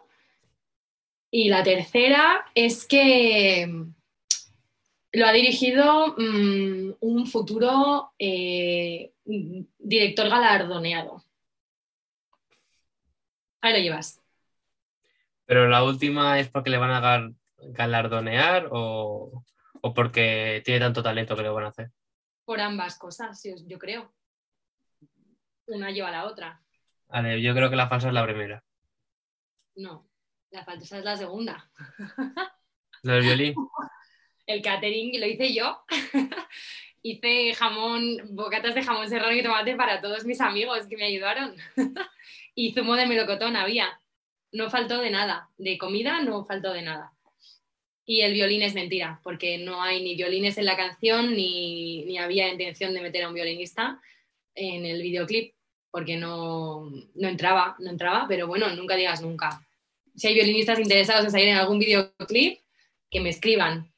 [1.37, 3.93] Y la tercera es que mm,
[5.11, 11.25] lo ha dirigido mm, un futuro eh, director galardoneado.
[13.59, 14.21] Ahí lo llevas.
[15.43, 19.43] Pero la última es porque le van a galardonear o,
[19.81, 21.91] o porque tiene tanto talento que lo van a hacer.
[22.45, 24.13] Por ambas cosas, yo, yo creo.
[25.67, 26.61] Una lleva a la otra.
[27.07, 28.63] Vale, yo creo que la falsa es la primera.
[29.75, 30.07] No,
[30.55, 31.69] la falsa es la segunda.
[33.03, 33.55] Lo del violín.
[34.47, 35.83] El catering lo hice yo.
[37.01, 41.55] hice jamón, bocatas de jamón serrano y tomate para todos mis amigos que me ayudaron.
[42.55, 43.99] y zumo de melocotón había.
[44.51, 45.49] No faltó de nada.
[45.57, 47.11] De comida no faltó de nada.
[48.05, 52.19] Y el violín es mentira, porque no hay ni violines en la canción, ni, ni
[52.19, 53.99] había intención de meter a un violinista
[54.53, 55.55] en el videoclip,
[55.89, 59.64] porque no, no entraba, no entraba, pero bueno, nunca digas nunca.
[60.15, 62.59] Si hay violinistas interesados en salir en algún videoclip,
[63.09, 63.91] que me escriban.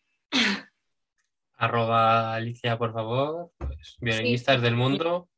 [1.55, 3.51] Arroba Alicia, por favor.
[3.57, 5.29] Pues, violinistas del mundo.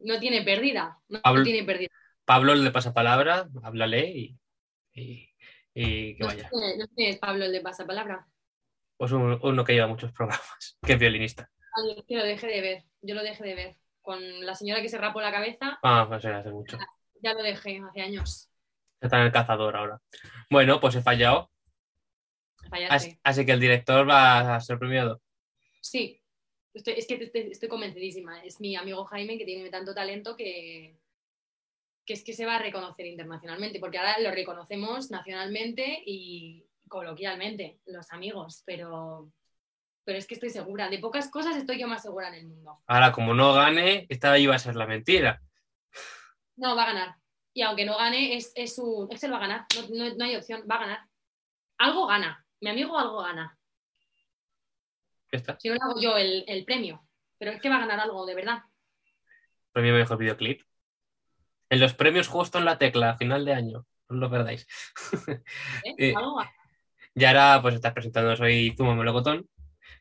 [0.00, 1.88] No tiene pérdida, no, Pablo- tiene pérdida.
[2.24, 4.38] Pablo le pasa palabra, háblale y,
[4.92, 5.28] y,
[5.74, 6.50] y que No vaya.
[6.52, 8.28] no sé quién es Pablo el de pasapalabra.
[8.96, 11.50] Pues un- uno que lleva muchos programas, que es violinista.
[11.76, 13.76] Ay, es que lo dejé de ver, yo lo dejé de ver.
[14.02, 16.78] Con la señora que se rapó la cabeza, Ah, pues hace mucho.
[17.22, 18.47] ya lo dejé hace años.
[19.00, 20.00] Está en el cazador ahora.
[20.50, 21.50] Bueno, pues he fallado.
[22.68, 22.94] Fallaste.
[22.94, 25.22] Así, así que el director va a ser premiado.
[25.80, 26.20] Sí,
[26.74, 28.42] estoy, es que estoy, estoy convencidísima.
[28.42, 30.98] Es mi amigo Jaime que tiene tanto talento que,
[32.04, 37.80] que es que se va a reconocer internacionalmente, porque ahora lo reconocemos nacionalmente y coloquialmente,
[37.84, 39.30] los amigos, pero,
[40.04, 40.88] pero es que estoy segura.
[40.88, 42.80] De pocas cosas estoy yo más segura en el mundo.
[42.86, 45.42] Ahora, como no gane, esta iba a ser la mentira.
[46.56, 47.16] No, va a ganar.
[47.58, 49.08] Y aunque no gane, es, es un.
[49.10, 49.66] Es que él va a ganar.
[49.74, 51.00] No, no- no hay opción, va a ganar.
[51.78, 52.46] Algo gana.
[52.60, 53.58] Mi amigo algo gana.
[55.32, 55.58] Está.
[55.58, 57.04] Si no le hago yo el, el premio.
[57.36, 58.62] Pero es que va a ganar algo, de verdad.
[59.72, 60.62] Premio mejor videoclip.
[61.68, 63.86] En los premios justo en la tecla, a final de año.
[64.08, 64.64] No lo perdáis.
[65.84, 65.94] ¿eh?
[65.98, 66.52] Eh, Algo gana.
[67.16, 69.48] Y ahora pues estás presentando Soy Zumo Melocotón,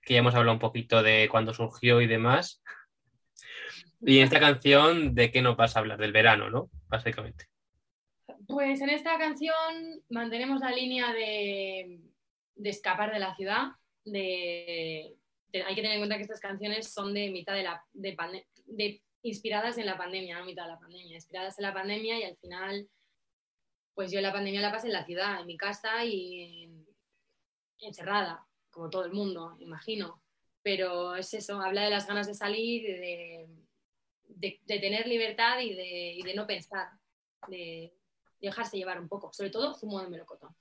[0.04, 2.62] que ya hemos hablado un poquito de cuándo surgió y demás.
[4.02, 5.98] Y en esta canción, ¿de qué no pasa a hablar?
[5.98, 6.70] Del verano, ¿no?
[6.88, 7.46] Básicamente.
[8.48, 12.02] Pues en esta canción mantenemos la línea de,
[12.56, 13.68] de escapar de la ciudad.
[14.06, 15.16] De,
[15.54, 18.16] hay que tener en cuenta que estas canciones son de mitad de la de,
[18.66, 22.24] de- inspiradas en la pandemia, no mitad de la pandemia, inspiradas en la pandemia y
[22.24, 22.88] al final,
[23.94, 26.88] pues yo la pandemia la pasé en la ciudad, en mi casa y en-
[27.80, 30.22] encerrada, como todo el mundo, imagino.
[30.62, 33.48] Pero es eso, habla de las ganas de salir, de,
[34.28, 36.90] de- de tener libertad y de, y de no pensar,
[37.48, 37.94] de
[38.40, 40.56] dejarse llevar un poco, sobre todo zumo de melocotón.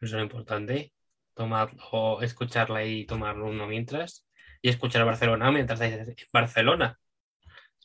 [0.00, 0.92] Eso es lo importante.
[1.34, 4.26] Tomar o escucharla y tomarlo uno mientras.
[4.62, 6.98] Y escuchar a Barcelona mientras estáis en Barcelona.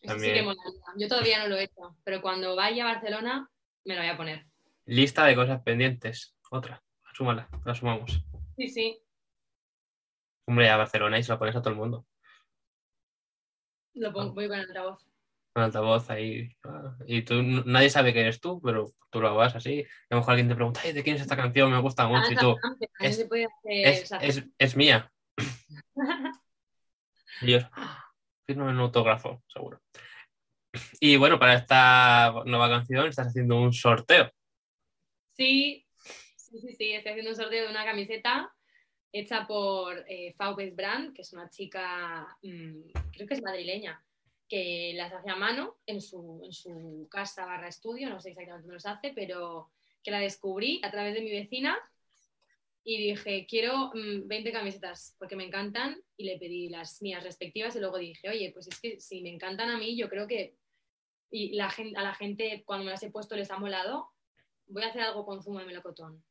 [0.01, 0.33] También.
[0.33, 0.81] sí que molaría.
[0.97, 3.49] Yo todavía no lo he hecho, pero cuando vaya a Barcelona
[3.85, 4.45] me lo voy a poner.
[4.85, 6.35] Lista de cosas pendientes.
[6.51, 6.81] Otra.
[7.13, 8.23] Súmala, la sumamos.
[8.55, 9.01] Sí, sí,
[10.45, 12.05] Hombre, a Barcelona y se lo pones a todo el mundo.
[13.99, 15.05] Lo pongo, voy con el altavoz.
[15.53, 16.49] Con altavoz ahí.
[16.63, 19.81] ah, Y tú, nadie sabe que eres tú, pero tú lo hagas así.
[20.09, 21.71] A lo mejor alguien te pregunta, "Ay, ¿de quién es esta canción?
[21.71, 22.31] Me gusta mucho.
[22.31, 22.55] Y tú,
[22.99, 25.11] es- se puede hacer, es, mía.
[27.41, 28.03] Y yo, "Ah,
[28.45, 29.81] firmo en un autógrafo, seguro.
[30.99, 34.29] Y bueno, para esta nueva canción estás haciendo un sorteo.
[35.33, 35.87] Sí,
[36.35, 38.53] sí, sí, sí, estoy haciendo un sorteo de una camiseta
[39.11, 44.03] hecha por eh, Faupes Brand, que es una chica, mm, creo que es madrileña,
[44.47, 48.63] que las hace a mano en su, en su casa barra estudio, no sé exactamente
[48.63, 49.71] dónde los hace, pero
[50.03, 51.77] que la descubrí a través de mi vecina
[52.83, 57.75] y dije, quiero mm, 20 camisetas porque me encantan y le pedí las mías respectivas
[57.75, 60.55] y luego dije, oye, pues es que si me encantan a mí, yo creo que
[61.31, 64.09] y la gente, a la gente cuando me las he puesto les ha molado,
[64.67, 66.23] voy a hacer algo con zumo de melocotón.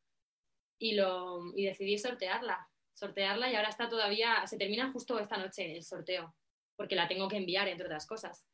[0.78, 2.67] Y, lo, y decidí sortearla,
[2.98, 6.34] sortearla y ahora está todavía, se termina justo esta noche el sorteo,
[6.76, 8.48] porque la tengo que enviar, entre otras cosas.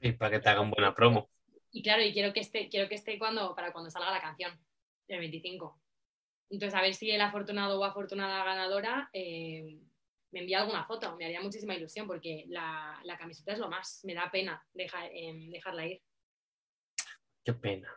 [0.00, 1.30] Y para que te hagan buena promo.
[1.70, 4.58] Y claro, y quiero que esté, quiero que esté cuando, para cuando salga la canción,
[5.08, 5.80] el 25.
[6.50, 9.78] Entonces, a ver si el afortunado o afortunada ganadora eh,
[10.30, 11.16] me envía alguna foto.
[11.16, 14.00] Me haría muchísima ilusión porque la, la camiseta es lo más.
[14.04, 16.02] Me da pena deja- em, dejarla ir.
[17.44, 17.92] Qué pena.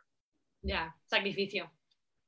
[0.61, 1.71] Ya, sacrificio.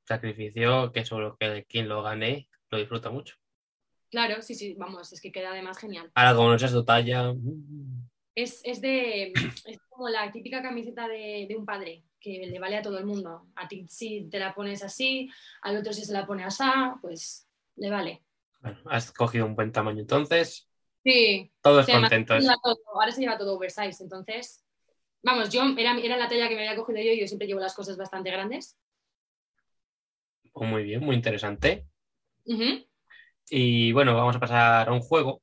[0.08, 3.36] Sacrificio que seguro que quien lo gane lo disfruta mucho.
[4.10, 6.12] Claro, sí, sí, vamos, es que queda además genial.
[6.16, 7.34] Ahora, como no seas tu talla.
[8.36, 9.34] Es, es de,
[9.66, 13.06] es como la típica camiseta de, de un padre que le vale a todo el
[13.06, 13.48] mundo.
[13.56, 15.30] A ti si te la pones así,
[15.62, 16.64] al otro si se la pone así,
[17.02, 18.24] pues le vale.
[18.62, 20.70] Bueno, has cogido un buen tamaño entonces.
[21.04, 22.46] Sí, Todos Sí, contentos.
[22.64, 24.64] todo- ahora se lleva todo oversize, entonces,
[25.24, 27.60] vamos, yo era, era la talla que me había cogido yo y yo siempre llevo
[27.60, 28.78] las cosas bastante grandes.
[30.54, 31.88] Pues muy bien, muy interesante.
[33.50, 35.42] Y bueno, vamos a pasar a un juego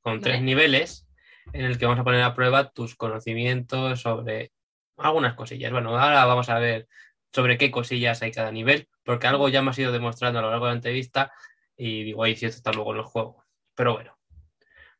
[0.00, 0.46] con tres Vale.
[0.46, 1.06] niveles
[1.52, 4.52] en el que vamos a poner a prueba tus conocimientos sobre
[4.96, 5.72] algunas cosillas.
[5.72, 6.88] Bueno, ahora vamos a ver
[7.32, 10.50] sobre qué cosillas hay cada nivel, porque algo ya me ha ido demostrando a lo
[10.50, 11.32] largo de la entrevista
[11.76, 13.44] y digo, ahí si esto está luego en el juego.
[13.74, 14.16] Pero bueno,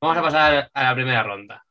[0.01, 1.65] vamos a pasar a la primera ronda.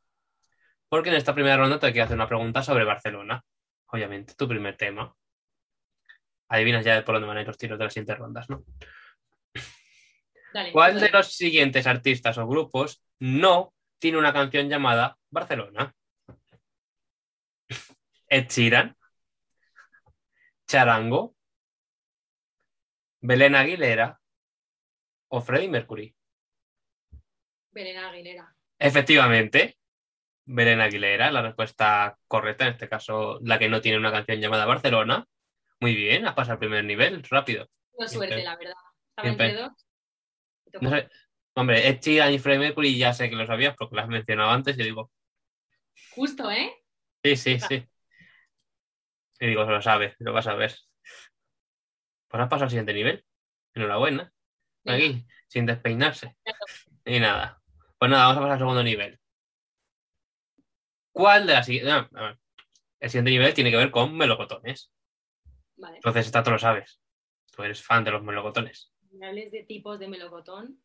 [0.87, 3.43] Porque en esta primera ronda te quiero hacer una pregunta sobre Barcelona.
[3.87, 5.13] Obviamente, tu primer tema.
[6.49, 8.63] Adivinas ya por dónde van a ir los tiros de las siguientes rondas, ¿no?
[10.53, 10.71] Dale.
[10.71, 15.95] ¿Cuál de los siguientes artistas o grupos no tiene una canción llamada Barcelona?
[18.27, 18.95] Ed Sheeran,
[20.67, 21.35] Charango,
[23.21, 24.19] Belén Aguilera
[25.29, 26.15] o Freddie Mercury.
[27.71, 28.55] Belén Aguilera.
[28.77, 29.77] Efectivamente,
[30.45, 34.65] Belén Aguilera, la respuesta correcta, en este caso la que no tiene una canción llamada
[34.65, 35.25] Barcelona.
[35.79, 37.69] Muy bien, has pasado al primer nivel, rápido.
[38.07, 38.73] Suerte, la verdad.
[39.09, 39.71] Estaba entre dos.
[40.81, 41.09] No sé,
[41.55, 44.49] hombre, Ed Sheeran y Freddie Mercury ya sé que lo sabías porque lo has mencionado
[44.49, 45.11] antes y digo,
[46.11, 46.73] Justo, ¿eh?
[47.23, 47.87] Sí, sí, sí.
[49.39, 50.75] Y digo, lo sabe, lo vas a ver.
[52.27, 53.25] Pues has pasado al siguiente nivel.
[53.73, 54.31] Enhorabuena.
[54.85, 56.35] Aquí, sin despeinarse.
[57.05, 57.61] Y nada.
[57.97, 59.19] Pues nada, vamos a pasar al segundo nivel.
[61.11, 62.07] ¿Cuál de las siguientes?
[62.99, 64.91] el siguiente nivel tiene que ver con melocotones.
[65.75, 65.97] Vale.
[65.97, 67.01] Entonces, esta tú lo sabes.
[67.51, 68.92] Tú eres fan de los melocotones.
[69.13, 70.79] Me hables de tipos de melocotón.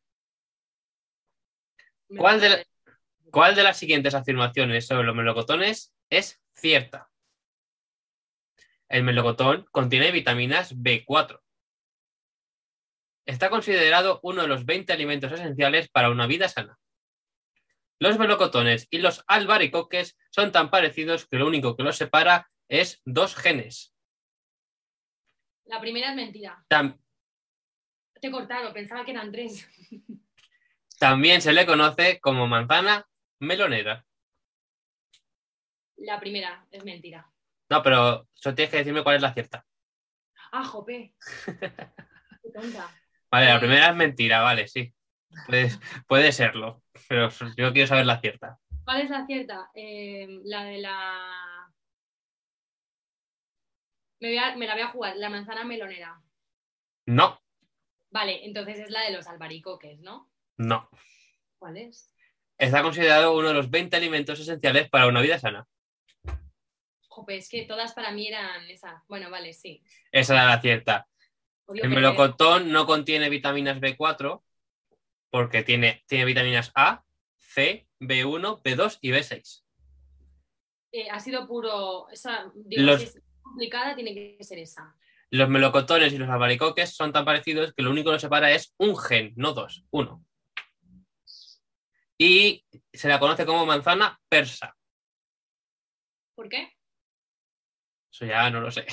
[2.09, 2.67] Me ¿Cuál de gusta la-
[3.31, 7.11] ¿Cuál de las siguientes afirmaciones sobre los melocotones es cierta?
[8.89, 11.43] El melocotón contiene vitaminas B4.
[13.27, 16.79] Está considerado uno de los 20 alimentos esenciales para una vida sana.
[17.99, 23.03] Los melocotones y los albaricoques son tan parecidos que lo único que los separa es
[23.05, 23.93] dos genes.
[25.67, 26.65] La primera es mentira.
[26.71, 26.99] Tam-
[28.21, 29.69] Te he cortado, pensaba que eran tres.
[30.99, 33.07] también se le conoce como manzana
[33.41, 34.05] melonera.
[35.97, 37.31] La primera es mentira.
[37.71, 39.65] No, pero solo tienes que decirme cuál es la cierta.
[40.53, 41.15] Ah, jope.
[41.47, 42.89] Qué tonta.
[43.31, 43.59] Vale, la Eh.
[43.59, 44.93] primera es mentira, vale, sí.
[45.47, 45.71] Puede,
[46.07, 48.59] puede serlo, pero yo quiero saber la cierta.
[48.85, 49.71] ¿Cuál es la cierta?
[49.75, 51.71] Eh, la de la.
[54.21, 56.21] Me, voy a- me la voy a jugar, la manzana melonera.
[57.07, 57.39] No,
[58.11, 60.31] Vale, entonces es la de los albaricoques, ¿no?
[60.57, 60.89] no.
[61.59, 62.13] ¿Cuál es?
[62.57, 65.67] Está considerado uno de los 20 alimentos esenciales para una vida sana.
[67.09, 69.05] Jope, es que todas para mí eran esa.
[69.09, 69.83] Bueno, vale, sí.
[70.13, 71.09] Esa era la cierta.
[71.67, 74.43] Odio El melocotón no contiene vitaminas B4
[75.31, 77.05] porque tiene, tiene vitaminas A,
[77.37, 79.65] C, B1, B2 y B6.
[80.93, 82.09] Eh, ha sido puro.
[82.11, 84.97] Esa, digo, Los- si es complicada, tiene que ser esa.
[85.31, 88.75] Los melocotones y los albaricoques son tan parecidos que lo único que los separa es
[88.79, 90.25] un gen, no dos, uno.
[92.17, 94.75] Y se la conoce como manzana persa.
[96.35, 96.73] ¿Por qué?
[98.11, 98.87] Eso ya no lo sé.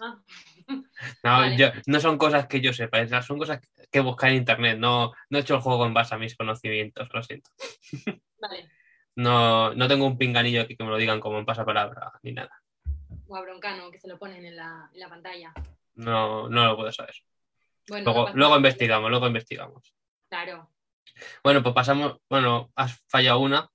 [0.00, 0.22] Ah.
[1.22, 1.56] No, Vale.
[1.56, 4.78] yo- no son cosas que yo sepa, son cosas que buscar en internet.
[4.78, 7.50] No, no he hecho el juego en base a mis conocimientos, lo siento.
[8.40, 8.68] Vale.
[9.16, 12.52] No, no tengo un pinganillo aquí que me lo digan como en pasapalabra ni nada.
[13.28, 15.52] O a Broncano, que se lo ponen en la, en la pantalla.
[15.94, 17.14] No, no lo puedo saber.
[17.88, 19.94] Bueno, no Luego, pasa luego investigamos, luego investigamos.
[20.28, 20.70] Claro.
[21.42, 22.18] Bueno, pues pasamos.
[22.28, 23.68] Bueno, has fallado una.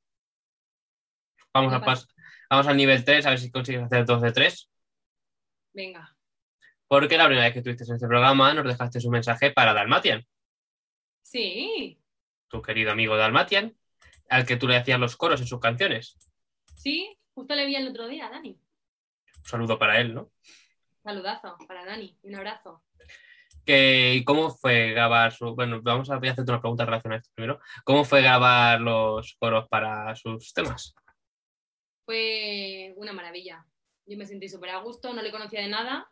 [1.54, 2.08] Vamos, No a pas-
[2.50, 4.70] vamos al nivel 3, a ver si consigues hacer 2 de 3.
[5.74, 6.16] Venga.
[6.88, 10.26] Porque la primera vez que estuviste en este programa nos dejaste un mensaje para Dalmatian,
[11.22, 12.00] Sí.
[12.48, 13.76] tu querido amigo Dalmatian,
[14.30, 16.18] al que tú le hacías los coros en sus canciones.
[16.76, 18.60] Sí, justo le vi el otro día, Dani.
[19.44, 20.32] Un saludo para él, ¿no?
[21.04, 22.18] Saludazo para Dani.
[22.24, 22.82] Un abrazo.
[23.66, 25.54] ¿y ¿Cómo fue grabar su.?
[25.54, 27.60] Bueno, vamos a voy a hacerte una pregunta relacionada a esto primero.
[27.84, 30.96] ¿Cómo fue grabar los coros para sus temas?
[32.06, 33.66] Fue una maravilla.
[34.06, 36.10] Yo me sentí súper a gusto, no le conocía de nada.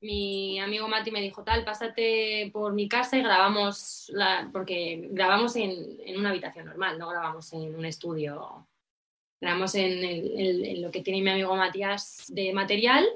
[0.00, 4.50] Mi amigo Mati me dijo, tal, pásate por mi casa y grabamos, la...
[4.52, 8.68] porque grabamos en, en una habitación normal, no grabamos en un estudio.
[9.40, 13.06] Grabamos en, el- en lo que tiene mi amigo Matías de material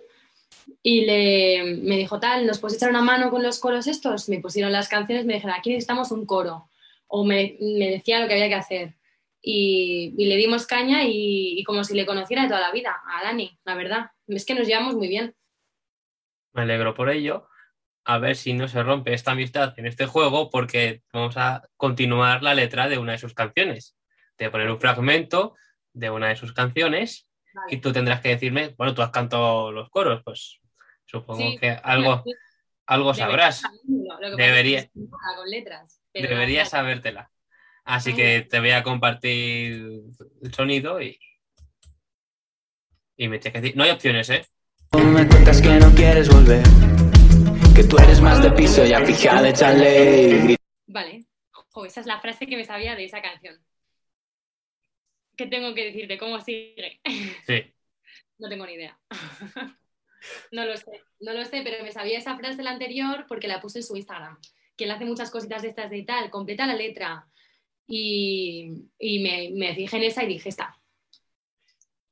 [0.82, 4.28] y le, me dijo, tal, ¿nos puedes echar una mano con los coros estos?
[4.28, 6.68] Me pusieron las canciones, me dijeron, aquí necesitamos un coro.
[7.06, 8.94] O me, me decía lo que había que hacer
[9.42, 13.00] y, y le dimos caña y, y como si le conociera de toda la vida
[13.04, 14.10] a Dani, la verdad.
[14.28, 15.34] Es que nos llevamos muy bien.
[16.52, 17.48] Me alegro por ello.
[18.04, 22.42] A ver si no se rompe esta amistad en este juego, porque vamos a continuar
[22.42, 23.96] la letra de una de sus canciones.
[24.36, 25.54] Te voy a poner un fragmento
[25.92, 27.28] de una de sus canciones
[27.68, 30.60] y tú tendrás que decirme, bueno, tú has cantado los coros, pues
[31.04, 31.58] supongo Sí.
[31.58, 32.22] que algo,
[32.86, 33.62] algo sabrás.
[34.36, 36.00] Debería- con letras.
[36.12, 37.30] pero Deberías sabértela.
[37.84, 40.02] Así que te voy a compartir
[40.42, 41.18] el sonido y,
[43.16, 43.76] y me tienes que decir.
[43.76, 44.46] No hay opciones, ¿eh?
[44.92, 46.62] Me cuentas que no quieres volver,
[47.74, 50.56] que tú eres más de piso, ya fija de chale.
[50.86, 51.26] Vale.
[51.72, 53.56] Jo, esa es la frase que me sabía de esa canción.
[55.40, 56.18] ¿Qué tengo que decirte?
[56.18, 57.00] ¿Cómo sigue?
[57.46, 57.74] Sí.
[58.38, 58.98] No tengo ni idea.
[60.52, 63.58] No lo sé, no lo sé, pero me sabía esa frase la anterior porque la
[63.58, 64.38] puse en su Instagram.
[64.76, 67.26] Que él hace muchas cositas de estas de tal, completa la letra.
[67.86, 70.78] Y, y me, me fijé en esa y dije, esta.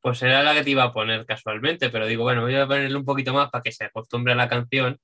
[0.00, 2.96] Pues era la que te iba a poner casualmente, pero digo, bueno, voy a ponerle
[2.96, 4.98] un poquito más para que se acostumbre a la canción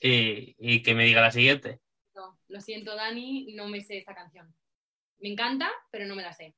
[0.00, 1.80] y, y que me diga la siguiente.
[2.14, 4.54] No, lo siento, Dani, no me sé esta canción.
[5.18, 6.54] Me encanta, pero no me la sé.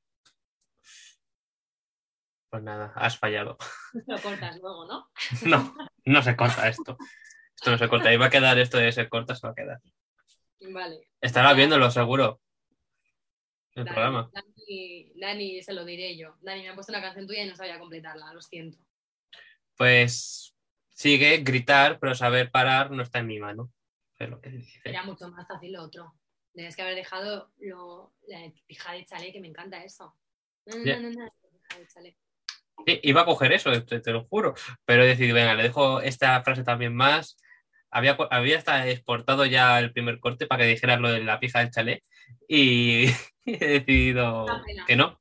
[2.49, 3.57] Pues nada, has fallado.
[4.07, 5.09] Lo cortas luego, ¿no?
[5.45, 6.97] No, no se corta esto.
[7.55, 8.09] Esto no se corta.
[8.09, 9.81] Ahí va a quedar esto de ser corta, se va a quedar.
[10.71, 11.09] Vale.
[11.21, 12.41] Estará viéndolo seguro.
[13.73, 14.31] El Dani, programa.
[14.33, 16.37] Dani, Dani, se lo diré yo.
[16.41, 18.77] Dani, me ha puesto una canción tuya y no sabía completarla, lo siento.
[19.75, 20.55] Pues
[20.89, 23.73] sigue, gritar, pero saber parar no está en mi mano.
[24.17, 24.79] Es lo que dice.
[24.85, 26.13] Era mucho más fácil lo otro.
[26.53, 30.15] Tienes que haber dejado lo, la pija de chale, que me encanta eso.
[30.65, 30.99] No, no, Ya.
[30.99, 31.31] no, no, no,
[31.77, 32.17] pija de.
[32.85, 34.53] Sí, iba a coger eso, te, te lo juro.
[34.85, 37.37] Pero he decidido, venga, le dejo esta frase también más.
[37.89, 41.59] había, había hasta exportado ya el primer corte para que dijeras lo de la pija
[41.59, 42.03] del chalet
[42.47, 43.05] y
[43.45, 44.85] he decidido pena.
[44.85, 45.19] que no.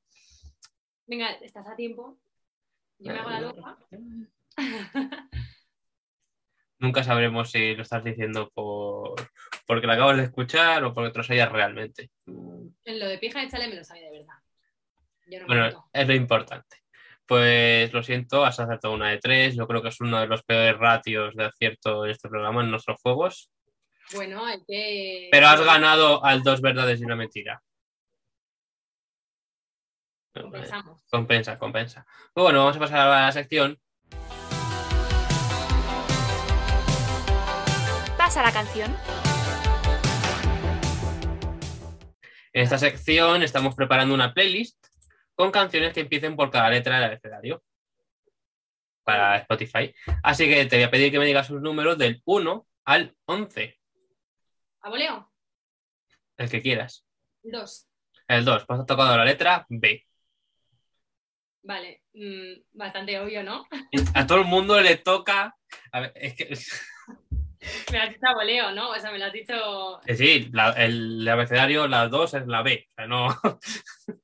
[1.06, 2.18] Venga, estás a tiempo.
[2.98, 3.78] Yo me hago la loca.
[6.78, 9.14] Nunca sabremos si lo estás diciendo por
[9.66, 12.10] porque lo acabas de escuchar o porque te lo sabías realmente.
[12.26, 14.34] En lo de pija de chale me lo sabía de verdad.
[15.26, 16.83] Yo no Bueno, es lo importante.
[17.26, 19.56] Pues lo siento, has acertado una de tres.
[19.56, 22.70] Yo creo que es uno de los peores ratios de acierto en este programa, en
[22.70, 23.50] nuestros juegos.
[24.12, 25.28] Bueno, hay que.
[25.30, 27.62] Pero has ganado al dos verdades y una mentira.
[30.34, 31.00] Compensamos.
[31.10, 32.06] Compensa, compensa.
[32.34, 33.78] Bueno, vamos a pasar a la sección.
[38.18, 38.94] Pasa la canción.
[42.52, 44.83] En esta sección estamos preparando una playlist
[45.34, 47.62] con canciones que empiecen por cada letra del abecedario
[49.02, 49.94] para Spotify.
[50.22, 53.78] Así que te voy a pedir que me digas sus números del 1 al 11,
[54.80, 55.30] ¿A voleo?
[56.36, 57.06] el que quieras.
[57.42, 57.86] Dos.
[58.28, 60.04] El 2, pues has tocado la letra B.
[61.62, 62.02] Vale.
[62.12, 63.66] mm, bastante obvio, ¿no?
[64.14, 65.56] A todo el mundo le toca.
[65.92, 66.48] A ver, es que.
[67.92, 68.90] Me has dicho a voleo, ¿no?
[68.90, 69.98] O sea, me lo has dicho.
[70.14, 72.86] sí, la- el abecedario, la 2 es la B.
[72.90, 73.28] O sea, no.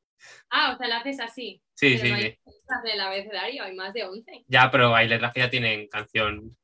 [0.50, 1.62] Ah, o sea, lo haces así.
[1.74, 2.90] Sí, Pero sí, no hay sí.
[2.90, 4.44] del abecedario, hay más de 11.
[4.48, 6.56] Ya, pero hay letras que ya tienen canción.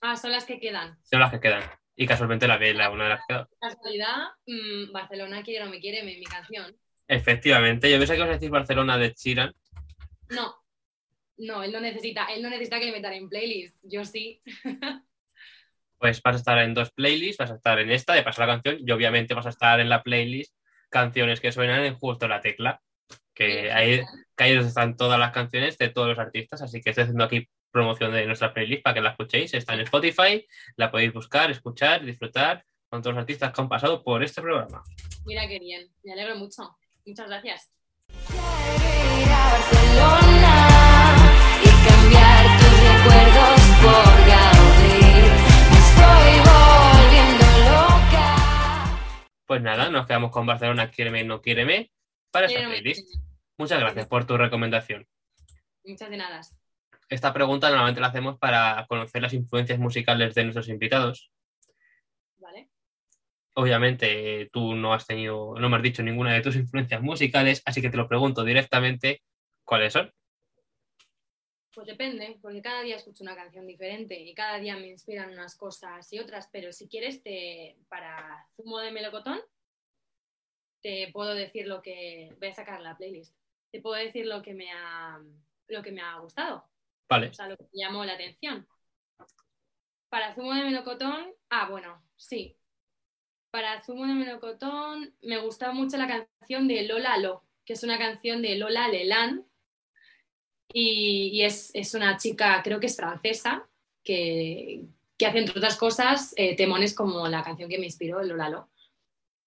[0.00, 0.98] Ah, son las que quedan.
[1.02, 1.62] Son las que quedan.
[1.96, 3.48] Y casualmente la B, la una de las que queda.
[3.60, 6.76] Casualidad, mm, Barcelona quiere o no me quiere, mi, mi canción.
[7.08, 9.54] Efectivamente, yo pensé que ibas a decir Barcelona de Chiran.
[10.30, 10.54] No,
[11.38, 13.78] no, él no necesita, él no necesita que le metan en playlist.
[13.84, 14.42] Yo sí.
[16.00, 18.46] Pues vas a estar en dos playlists, vas a estar en esta de paso la
[18.46, 20.54] canción y obviamente vas a estar en la playlist
[20.90, 22.80] canciones que suenan en justo la tecla.
[23.34, 24.02] Que ahí,
[24.36, 27.48] que ahí están todas las canciones de todos los artistas, así que estoy haciendo aquí
[27.70, 29.54] promoción de nuestra playlist para que la escuchéis.
[29.54, 30.44] Está en Spotify,
[30.76, 34.82] la podéis buscar, escuchar, disfrutar con todos los artistas que han pasado por este programa.
[35.24, 36.76] Mira qué bien, me alegro mucho.
[37.06, 37.70] Muchas gracias.
[49.48, 51.90] Pues nada, nos quedamos con Barcelona, Quiéreme, no quiéreme,
[52.30, 53.18] para esta playlist.
[53.56, 55.08] Muchas gracias por tu recomendación.
[55.84, 56.42] Muchas de nada.
[57.08, 61.32] Esta pregunta normalmente la hacemos para conocer las influencias musicales de nuestros invitados.
[62.36, 62.68] ¿Vale?
[63.54, 67.80] Obviamente tú no has tenido, no me has dicho ninguna de tus influencias musicales, así
[67.80, 69.22] que te lo pregunto directamente,
[69.64, 70.12] ¿cuáles son?
[71.78, 75.54] Pues depende, porque cada día escucho una canción diferente y cada día me inspiran unas
[75.54, 79.38] cosas y otras, pero si quieres, te, para zumo de melocotón,
[80.82, 82.34] te puedo decir lo que.
[82.40, 83.32] Voy a sacar la playlist.
[83.70, 85.20] Te puedo decir lo que me ha,
[85.68, 86.68] lo que me ha gustado,
[87.08, 88.66] Vale, o sea, lo que me llamó la atención.
[90.08, 92.56] Para zumo de melocotón, ah, bueno, sí.
[93.52, 97.98] Para zumo de melocotón me gustaba mucho la canción de Lola Lo, que es una
[97.98, 99.47] canción de Lola Leland,
[100.72, 103.68] y, y es, es una chica, creo que es francesa,
[104.04, 104.84] que,
[105.16, 108.70] que hace, entre otras cosas, eh, temones como la canción que me inspiró, Lola Lo.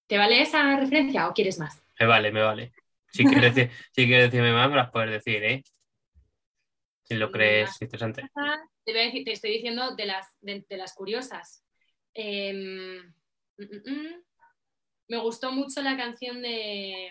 [0.08, 1.82] ¿Te vale esa referencia o quieres más?
[2.00, 2.74] me vale, me vale.
[3.08, 5.64] Si quieres, decir, si quieres decirme más, me las puedes decir, ¿eh?
[7.04, 8.24] Si lo crees interesante.
[8.86, 11.64] Te, decir- estoy diciendo de las, de, de las curiosas.
[12.14, 12.98] Em,
[13.58, 14.24] mm, mm, mm.
[15.10, 17.10] me gustó mucho la canción de,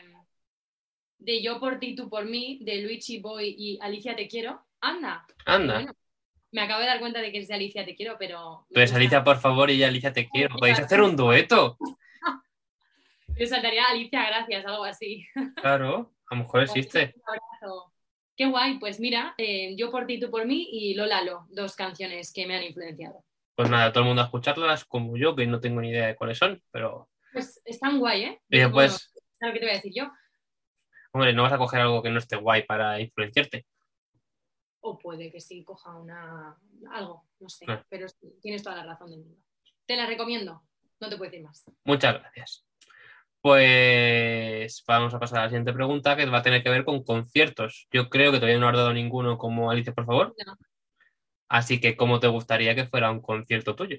[1.20, 4.64] de Yo por ti, tú por mí, de Luigi Boy y Alicia Te Quiero.
[4.80, 5.26] Anda.
[5.44, 5.92] Anda, Bueno,
[6.52, 8.66] me acabo de dar cuenta de que es de Alicia Te Quiero, pero...
[8.70, 8.96] gusta.
[8.96, 10.56] Alicia, por favor, y yo, Alicia, te quiero.
[10.56, 11.76] ¿Podéis hacer un dueto?
[13.36, 15.24] Le saltaría Alicia, gracias, algo así.
[15.56, 17.14] Claro, a lo mejor existe.
[17.16, 17.92] Un abrazo.
[18.36, 21.76] Qué guay, pues mira, eh, Yo por ti, tú por mí y Lola Lo, dos
[21.76, 23.24] canciones que me han influenciado.
[23.54, 26.16] Pues nada, todo el mundo a escucharlas, como yo, que no tengo ni idea de
[26.16, 27.10] cuáles son, pero...
[27.32, 28.40] Pues están guay, ¿eh?
[28.48, 30.10] Y después, Bueno, ¿sabes qué te voy a decir yo?
[31.12, 33.66] Hombre, no vas a coger algo que no esté guay para influenciarte.
[34.80, 36.56] O puede que sí coja una
[36.90, 37.84] algo, no sé, Ah.
[37.88, 38.06] pero
[38.40, 39.42] tienes toda la razón del mundo.
[39.86, 40.62] Te la recomiendo,
[41.00, 41.64] no te puedo decir más.
[41.84, 42.64] Muchas gracias.
[43.42, 47.02] Pues vamos a pasar a la siguiente pregunta que va a tener que ver con
[47.04, 47.88] conciertos.
[47.90, 50.34] Yo creo que todavía no has dado ninguno como Alicia, por favor.
[50.46, 50.56] No.
[51.48, 53.98] Así que, ¿cómo te gustaría que fuera un concierto tuyo?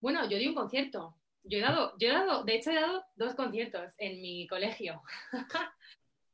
[0.00, 1.16] Bueno, yo di un concierto.
[1.44, 5.02] Yo he dado, yo he dado, de hecho he dado dos conciertos en mi colegio.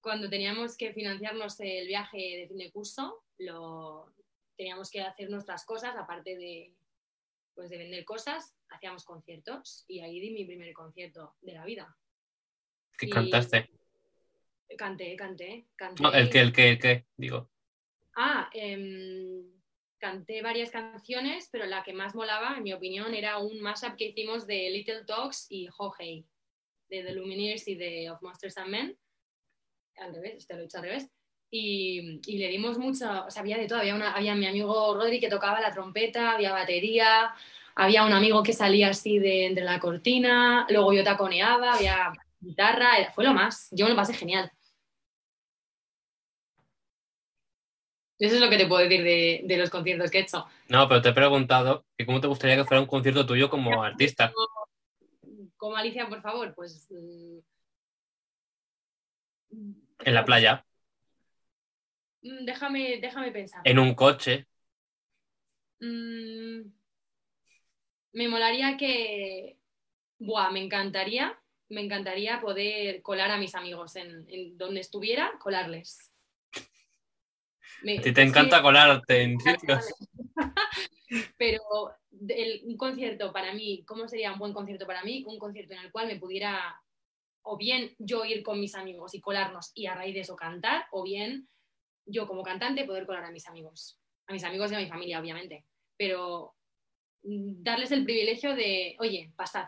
[0.05, 4.12] Cuando teníamos que financiarnos el viaje de fin de curso, lo
[4.55, 6.74] teníamos que hacer nuestras cosas, aparte de,
[7.55, 11.96] pues de vender cosas, hacíamos conciertos y ahí di mi primer concierto de la vida.
[12.98, 13.70] ¿Qué Y- cantaste?
[14.76, 16.02] Canté, canté, canté.
[16.02, 17.48] No, el que, el que, el que, digo.
[18.14, 19.42] Ah, em,
[19.96, 24.09] canté varias canciones, pero la que más molaba, en mi opinión, era un mashup que
[24.09, 26.26] hicimos de Little Dogs y Hohei,
[26.90, 28.98] de The Lumineers y de Of Monsters and Men.
[29.99, 31.11] Al revés, te lo he dicho al revés.
[31.51, 33.78] Y, y le dimos mucho, o sea, había de todo.
[33.78, 37.32] Había, una, había mi amigo Rodri que tocaba la trompeta, había batería,
[37.76, 43.12] había un amigo que salía así de entre la cortina, luego yo taconeaba, había guitarra,
[43.14, 43.68] fue lo más.
[43.70, 44.51] Yo me lo pasé genial.
[48.18, 50.47] Eso es lo que te puedo decir de, de los conciertos que he hecho.
[50.68, 53.82] No, pero te he preguntado que cómo te gustaría que fuera un concierto tuyo como
[53.82, 54.32] artista.
[55.57, 56.88] Como Alicia, por favor, pues.
[59.51, 60.64] mm, En la playa,
[62.22, 63.61] mm, Déjame, déjame pensar.
[63.64, 64.47] en un coche.
[65.80, 66.70] Mm,
[68.12, 69.59] me molaría que.
[70.18, 71.38] Buah, me encantaría.
[71.70, 76.12] Me encantaría poder colar a mis amigos en, en donde estuviera, colarles.
[77.82, 79.84] Me- A ti te encanta colarte en sitios.
[81.38, 81.61] Pero
[82.28, 85.24] el- un concierto para mí, ¿cómo sería un buen concierto para mí?
[85.26, 86.80] Un concierto en el cual me pudiera,
[87.45, 90.86] o bien yo ir con mis amigos y colarnos y a raíz de eso cantar,
[90.90, 91.49] o bien
[92.07, 93.99] yo como cantante poder colar a mis amigos.
[94.26, 95.64] A mis amigos y a mi familia, obviamente.
[95.97, 96.55] Pero
[97.22, 99.66] mm, darles el privilegio de, oye, pasad.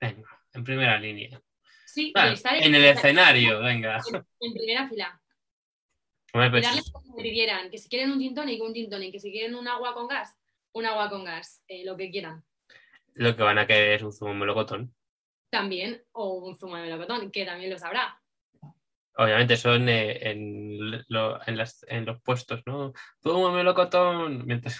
[0.00, 1.42] Venga, en primera línea.
[1.86, 4.00] Sí, Vale, y estar en el escenario, venga.
[4.12, 5.20] en- en primera fila.
[6.30, 9.32] Pues, darles como pidieran, que si quieren un gin tonic, un gin tonic, que si
[9.32, 10.36] quieren un agua con gas,
[10.72, 12.44] un agua con gas, eh, lo que quieran.
[13.14, 14.94] lo que van a querer es un zumo melocotón.
[15.50, 18.20] También, o un zumo de melocotón, que también lo sabrá.
[19.16, 22.92] Obviamente son eh, en, lo- en, las- en los puestos, ¿no?
[23.22, 24.46] Zumo melocotón.
[24.46, 24.78] Mientras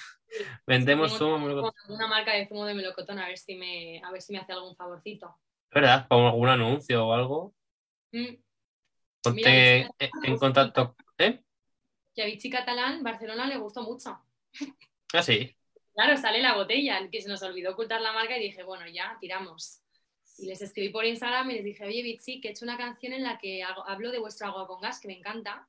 [0.66, 1.72] vendemos zumo con melocotón.
[1.88, 4.52] una marca de zumo de melocotón a ver si me, a ver si me hace
[4.52, 5.36] algún favorcito.
[5.70, 6.06] ¿Verdad?
[6.08, 7.54] Como algún anuncio o algo.
[8.12, 8.34] Mm,
[9.22, 10.96] Ponte Mira, en, en contacto.
[11.18, 11.42] ¿Eh?
[12.14, 14.18] Que a Vichy Catalán, Barcelona le gustó mucho.
[15.12, 15.56] Ah, sí.
[15.94, 19.16] Claro, sale la botella, que se nos olvidó ocultar la marca y dije, bueno, ya,
[19.20, 19.82] tiramos.
[20.38, 23.12] Y les escribí por Instagram y les dije, oye, Vichy, que he hecho una canción
[23.12, 25.68] en la que hago- hablo de vuestro agua con gas, que me encanta.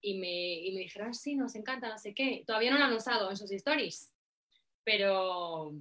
[0.00, 2.44] Y me, y me dijeron, "Ah, sí, nos encanta, no sé qué.
[2.46, 4.12] Todavía no lo han usado en sus stories,
[4.84, 5.72] pero,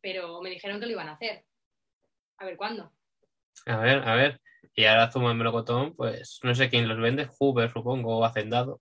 [0.00, 1.44] pero me dijeron que lo iban a hacer.
[2.38, 2.92] A ver cuándo.
[3.66, 4.40] A ver, a ver.
[4.74, 7.28] Y ahora zumo de melocotón, pues no sé quién los vende.
[7.38, 8.80] Hoover, supongo, o Hacendado.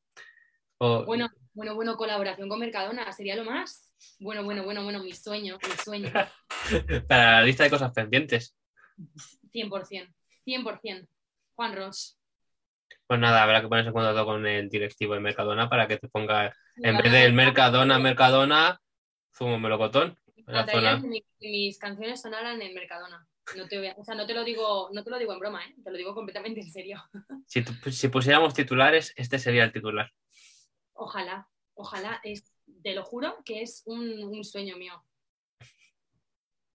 [0.77, 3.93] O, Bueno, bueno, bueno, colaboración con Mercadona, sería lo más.
[4.19, 6.11] Bueno, bueno, bueno, bueno, mi sueño, mi sueño.
[7.09, 8.55] Para la lista de cosas pendientes.
[9.51, 10.13] 100%,
[10.45, 11.07] 100%.
[11.55, 12.17] Juan Ross.
[13.05, 16.07] Pues nada, habrá que ponerse en contacto con el directivo de Mercadona para que te
[16.07, 18.79] ponga, en vez del Mercadona, Mercadona,
[19.35, 20.17] zumo melocotón.
[20.45, 21.01] La zona.
[21.39, 23.27] mis canciones sonaran en Mercadona.
[23.55, 25.39] No te, voy a- o sea, no te lo digo, no te lo digo en
[25.39, 25.75] broma, ¿eh?
[25.83, 27.03] te lo digo completamente en serio.
[27.47, 30.11] Si, si pusiéramos titulares, este sería el titular.
[30.93, 35.03] Ojalá, ojalá, es, te lo juro que es un, un sueño mío.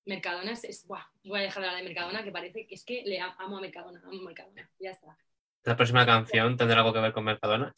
[0.06, 2.84] Mercadona es, es- buah, voy a dejar de hablar de Mercadona, que parece que es
[2.84, 5.16] que le am- amo a Mercadona, amo a Mercadona, ya está.
[5.64, 7.74] La próxima canción tendrá algo que ver con Mercadona.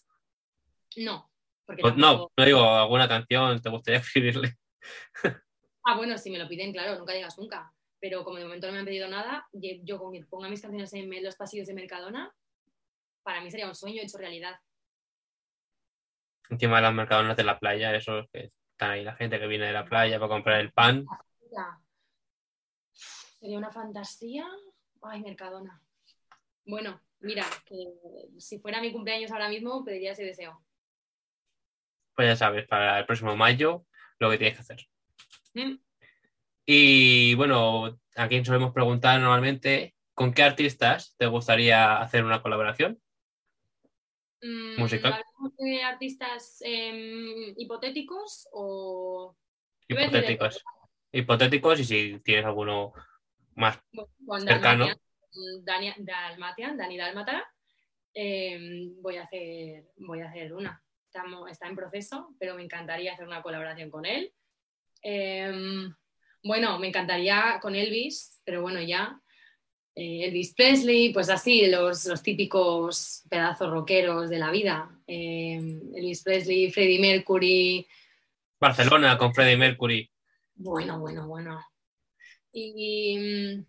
[0.97, 1.31] No,
[1.65, 4.01] porque Pues no, tampoco- no digo alguna canción, te gustaría
[4.45, 4.57] escribirle.
[5.85, 7.73] Ah, bueno, si me lo piden, claro, nunca digas nunca.
[8.01, 10.93] Pero como de momento no me han pedido nada, yo con que ponga mis canciones
[10.93, 12.33] en los pasillos de Mercadona,
[13.23, 14.59] para mí sería un sueño hecho realidad.
[16.51, 19.67] Encima de las Mercadonas de la playa, esos que están ahí la gente que viene
[19.67, 21.07] de la playa para comprar el pan.
[21.53, 21.79] Ya.
[23.47, 24.45] Sería una fantasía.
[25.03, 25.81] Ay, Mercadona.
[26.65, 27.95] Bueno, mira, que
[28.39, 30.65] si fuera mi cumpleaños ahora mismo, pediría ese deseo.
[32.17, 33.87] Pues ya sabes, para el próximo mayo,
[34.19, 34.89] lo que tienes que hacer.
[35.55, 35.79] Mm.
[36.67, 43.01] Y bueno, aquí solemos preguntar normalmente, ¿con qué artistas te gustaría hacer una colaboración?
[44.43, 45.13] Mm, Musical.
[45.13, 49.37] ¿Hablamos de artistas em, hipotéticos o
[49.87, 50.65] Hipotéticos.
[51.13, 52.93] Hipotéticos y si tienes alguno
[53.57, 53.79] más.
[54.25, 54.87] con Cercano.
[54.87, 57.45] Dalmatian, Dani, Dalmatian, Dani Dalmata?
[58.17, 60.83] em, voy, a hacer, voy a hacer una.
[61.05, 64.33] Estamos, está en proceso, pero me encantaría hacer una colaboración con él.
[65.03, 65.95] Em,
[66.43, 69.21] bueno, me encantaría con Elvis, pero bueno, ya.
[69.95, 74.91] Eh, Elvis Presley, pues así, los, los típicos pedazos rockeros de la vida.
[75.07, 77.87] Em, Elvis Presley, Freddie Mercury,
[78.59, 80.11] Barcelona con Freddie Mercury.
[80.55, 81.61] bueno, bueno, bueno.
[82.59, 83.67] Y, mm,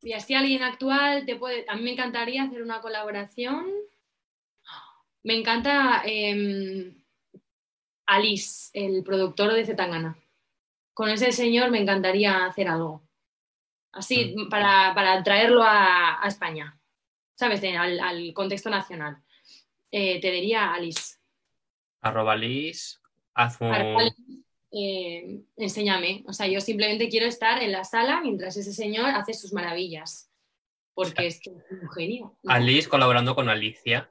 [0.00, 1.66] y así alguien actual te puede.
[1.68, 3.66] A mí me encantaría hacer una colaboración.
[5.22, 7.02] Me encanta em,
[8.06, 10.16] Alice, el productor de Zetangana.
[10.94, 13.02] Con ese señor me encantaría hacer algo.
[13.92, 16.80] Así, para, para traerlo a, a España.
[17.34, 17.62] ¿Sabes?
[17.62, 19.22] Al, al contexto nacional.
[19.90, 21.18] Eh, te diría Alice.
[22.00, 23.02] Arroba Liz,
[23.34, 23.70] Haz un...
[24.70, 26.24] Eh, enséñame.
[26.26, 30.30] O sea, yo simplemente quiero estar en la sala mientras ese señor hace sus maravillas.
[30.94, 32.36] Porque es que es un genio.
[32.42, 32.52] ¿no?
[32.52, 34.10] Alice colaborando con Alicia.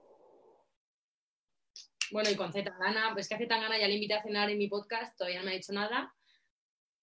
[2.12, 4.50] Bueno, y con Z Gana, pues que a Z Gana ya le invité a cenar
[4.50, 6.14] en mi podcast, todavía no me ha dicho nada.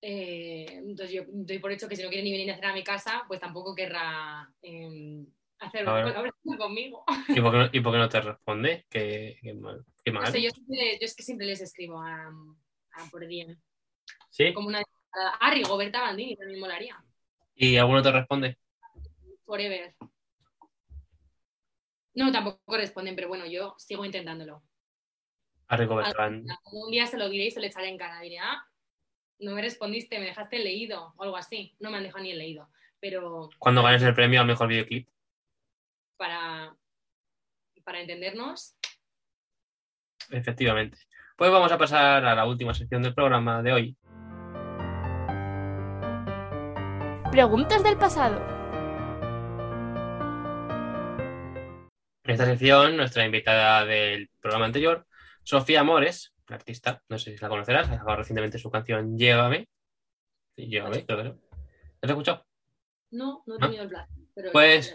[0.01, 2.75] Eh, entonces yo doy por hecho que si no quiere ni venir a cenar a
[2.75, 5.25] mi casa, pues tampoco querrá eh,
[5.59, 7.05] hacer una colaboración conmigo.
[7.29, 8.87] ¿Y por qué no, y por qué no te responde?
[8.89, 9.85] Qué, qué mal.
[10.03, 10.33] Qué mal.
[10.33, 12.31] sé, yo, yo es que siempre les escribo a,
[12.95, 13.57] a por DM.
[14.31, 14.53] ¿Sí?
[14.53, 14.83] Como una
[15.41, 17.03] a Rigoberta Bandini también molaría.
[17.55, 18.59] ¿Y alguno te responde?
[19.45, 19.95] Forever.
[22.15, 24.63] No, tampoco responden, pero bueno, yo sigo intentándolo.
[25.69, 26.49] A Rico Bertrand.
[26.73, 28.21] Un día se lo diré y se le echaré en cara.
[28.21, 28.67] Diré, ah,
[29.39, 31.77] no me respondiste, me dejaste el leído o algo así.
[31.81, 32.69] No me han dejado ni el leído.
[33.01, 35.09] Pero Cuando ganes el premio al mejor videoclip.
[36.17, 36.77] para,
[37.85, 38.77] para entendernos,
[40.31, 40.99] Efectivamente.
[41.37, 43.97] Pues vamos a pasar a la última sección del programa de hoy.
[47.33, 48.41] Preguntas del pasado.
[52.25, 55.07] En esta sección, nuestra invitada del programa anterior,
[55.43, 59.69] Sofía Mores, una artista, no sé si la conocerás, ha sacado recientemente su canción Llévame.
[60.57, 61.31] Sí, Llévame, creo que no.
[61.31, 61.41] ¿No
[62.01, 62.47] te has escuchado?
[63.11, 63.67] no, no he ¿No?
[63.67, 64.17] tenido el placer.
[64.35, 64.95] Pero Pues-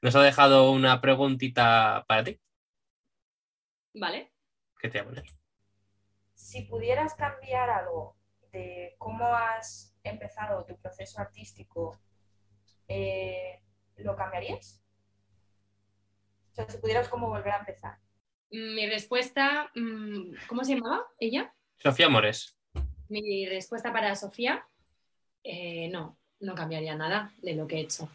[0.00, 2.40] Nos ha dejado una preguntita para ti.
[3.94, 4.32] Vale.
[4.78, 5.24] ¿Qué te voy a poner?
[6.34, 8.16] Si pudieras cambiar algo
[8.52, 11.98] de cómo has empezado tu proceso artístico,
[12.86, 13.60] eh,
[13.96, 14.82] ¿lo cambiarías?
[16.52, 17.98] O sea, si pudieras como volver a empezar.
[18.50, 21.52] Mi respuesta, mm, ¿cómo se llamaba ella?
[21.76, 22.56] Sofía Mores.
[23.08, 24.66] Mi respuesta para Sofía,
[25.42, 28.10] eh, no, no cambiaría nada de lo que he hecho.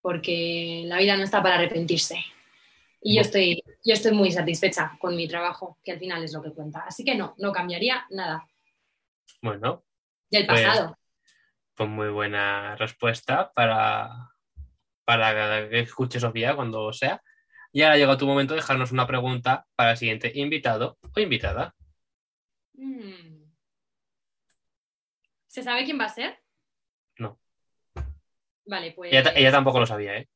[0.00, 2.16] Porque la vida no está para arrepentirse.
[3.04, 6.42] Y yo estoy, yo estoy muy satisfecha con mi trabajo, que al final es lo
[6.42, 6.80] que cuenta.
[6.86, 8.46] Así que no, no cambiaría nada
[9.40, 9.84] Bueno,
[10.30, 10.96] del Pues- pasado.
[11.74, 14.08] pues muy buena respuesta para,
[15.04, 17.20] para que escuche Sofía cuando sea.
[17.72, 21.74] Y ahora llega tu momento de dejarnos una pregunta para el siguiente invitado o invitada.
[22.74, 23.42] Mm.
[25.48, 26.38] ¿Se sabe quién va a ser?
[27.18, 27.40] No.
[28.66, 30.28] Vale, pues Ella, ella tampoco lo sabía, ¿eh?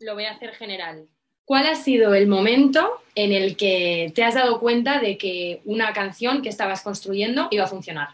[0.00, 1.08] lo voy a hacer general.
[1.50, 5.92] ¿Cuál ha sido el momento en el que te has dado cuenta de que una
[5.92, 8.10] canción que estabas construyendo iba a funcionar?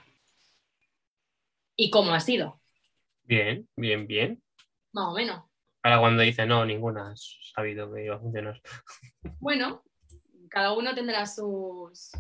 [1.77, 2.59] ¿Y cómo ha sido?
[3.25, 4.43] Bien, bien, bien.
[4.93, 5.45] Más o menos.
[5.83, 8.59] Ahora cuando dice no, ninguna has sabido que iba a funcionar.
[9.39, 9.83] Bueno,
[10.49, 12.13] cada uno tendrá sus,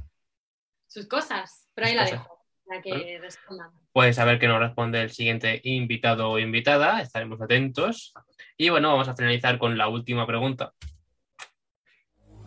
[0.86, 2.18] sus cosas, pero ahí la cosas.
[2.24, 3.70] dejo para que respondan.
[3.94, 7.00] A ver qué nos responde el siguiente invitado o invitada.
[7.00, 8.12] Estaremos atentos.
[8.58, 10.74] Y bueno, vamos a finalizar con la última pregunta.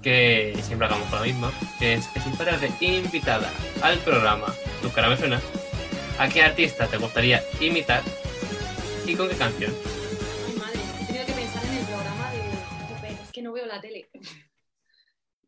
[0.02, 1.52] Que siempre hagamos con la misma.
[1.78, 4.47] Que es que si fueras de invitada al programa
[4.82, 5.41] Tu cara me suena,
[6.18, 8.04] ¿a qué artista te gustaría imitar
[9.06, 9.74] y con qué canción?
[10.47, 13.10] Ay, madre, he tenido que pensar en el programa de...
[13.24, 14.10] Es que no veo la tele.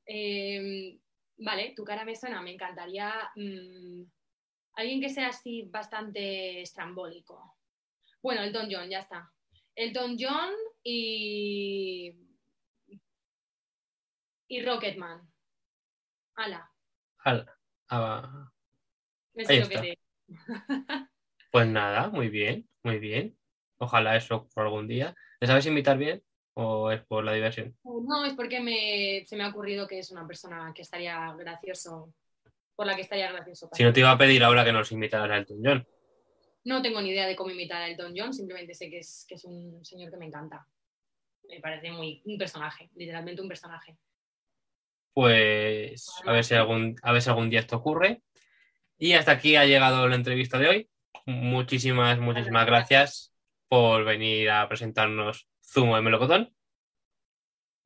[0.06, 0.97] Eh,
[1.38, 3.14] vale, tu cara me suena, me encantaría...
[3.36, 4.04] mm,
[4.74, 7.56] alguien que sea así bastante estrambólico.
[8.22, 9.32] Bueno, Elton John, ya está.
[9.76, 12.14] Elton John y...
[14.52, 15.22] Y Rocketman.
[16.36, 16.70] Ala,
[17.20, 17.58] Ala.
[17.88, 18.52] Ah,
[19.47, 19.99] Ahí es que te...
[21.52, 23.38] pues nada, muy bien, muy bien.
[23.78, 25.16] Ojalá eso por algún día.
[25.39, 26.22] ¿Te sabes imitar bien
[26.56, 27.78] o es por la diversión?
[27.86, 32.14] No, es porque me, se me ha ocurrido que es una persona que estaría gracioso,
[32.76, 33.70] por la que estaría gracioso.
[33.72, 35.88] Si no te iba a pedir ahora que nos invitaras a Elton John.
[36.66, 39.36] No tengo ni idea de cómo imitar a Elton John, simplemente sé que es, que
[39.36, 40.68] es un señor que me encanta.
[41.47, 43.97] Me parece muy un personaje, literalmente un personaje.
[45.14, 48.22] Pues a ver si algún, a ver si algún día esto ocurre.
[48.97, 50.89] Y hasta aquí ha llegado la entrevista de hoy.
[51.26, 53.34] Muchísimas, muchísimas gracias
[53.68, 56.53] por venir a presentarnos Zumo de Melocotón.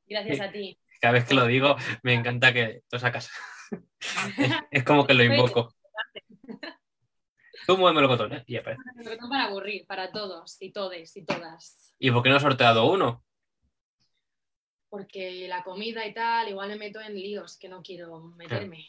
[0.06, 0.80] Gracias a ti.
[1.02, 3.30] Cada vez que lo digo, me encanta que lo sacas.
[4.72, 5.76] es como que lo invoco.
[7.66, 8.44] Zumo de Melocotón, ¿eh?
[8.46, 8.82] Y aparece.
[9.30, 11.96] Para aburrir, para todos y todes y todas.
[11.98, 13.25] ¿Y por qué no he sorteado uno?
[14.90, 18.88] Porque la comida y tal, igual me meto en líos que no quiero meterme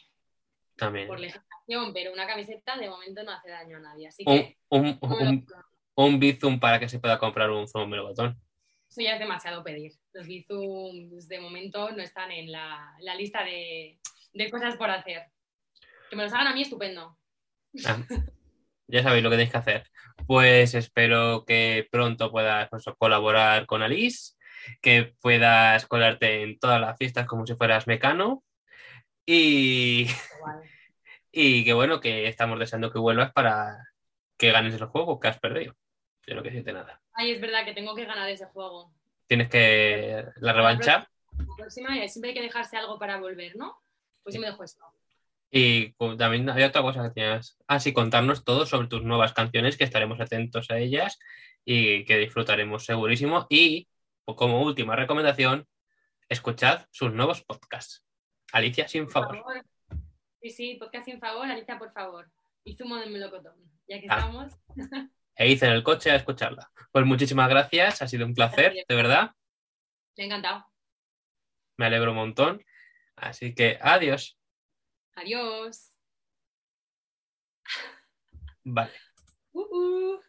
[0.75, 1.07] También.
[1.07, 4.07] por legislación, pero una camiseta de momento no hace daño a nadie.
[4.07, 5.47] Así Un, que un, no
[5.95, 8.39] un, Bizum para que se pueda comprar un Zumo de Melocotón.
[8.89, 9.91] Eso ya es demasiado pedir.
[10.13, 13.99] Los Bizums de momento no están en la, la lista de,
[14.33, 15.23] de cosas por hacer.
[16.09, 17.17] Que me los hagan a mí, estupendo.
[17.85, 18.01] Ah,
[18.87, 19.83] ya sabéis lo que tenéis que hacer.
[20.25, 24.35] Pues espero que pronto puedas pues, colaborar con Alice,
[24.81, 28.43] que puedas colarte en todas las fiestas como si fueras mecano
[29.25, 30.07] y.
[31.39, 33.77] Y que bueno, que estamos deseando que vuelvas para
[34.37, 35.75] que ganes el juego que has perdido.
[36.25, 36.99] Yo no quiero decirte nada.
[37.13, 38.91] Ay, es verdad que tengo que ganar ese juego.
[39.27, 41.07] Tienes que la revancha
[41.37, 43.77] La próxima eh, siempre hay que dejarse algo para volver, ¿no?
[44.23, 44.83] Pues yo me dejo esto.
[45.51, 47.57] y también había otra cosa que tenías.
[47.67, 51.19] Ah, sí, contarnos todo sobre tus nuevas canciones, que estaremos atentos a ellas
[51.63, 53.45] y que disfrutaremos segurísimo.
[53.49, 53.87] Y
[54.35, 55.67] como última recomendación,
[56.29, 58.03] escuchad sus nuevos podcasts.
[58.51, 59.37] Alicia, sin Por favor.
[59.37, 59.63] favor.
[60.41, 62.29] Sí, sí, podcast sin favor, Alicia, por favor.
[62.63, 63.55] Y zumo de melocotón.
[63.87, 64.17] Ya que Ah.
[64.17, 64.53] estamos.
[65.39, 66.67] E hice en el coche a escucharla.
[66.91, 69.35] Pues muchísimas gracias, ha sido un placer, de verdad.
[70.17, 70.65] Me ha encantado.
[71.77, 72.65] Me alegro un montón.
[73.15, 74.35] Así que adiós.
[75.15, 75.95] Adiós.
[78.63, 78.93] Vale.
[79.51, 80.19] Uh, uh.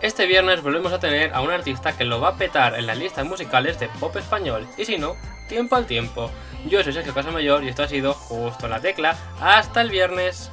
[0.00, 2.98] Este viernes volvemos a tener a un artista que lo va a petar en las
[2.98, 4.66] listas musicales de pop español.
[4.76, 5.14] Y si no,
[5.48, 6.30] tiempo al tiempo.
[6.66, 9.16] Yo soy Sergio Casamayor y esto ha sido justo la tecla.
[9.40, 10.50] Hasta el viernes.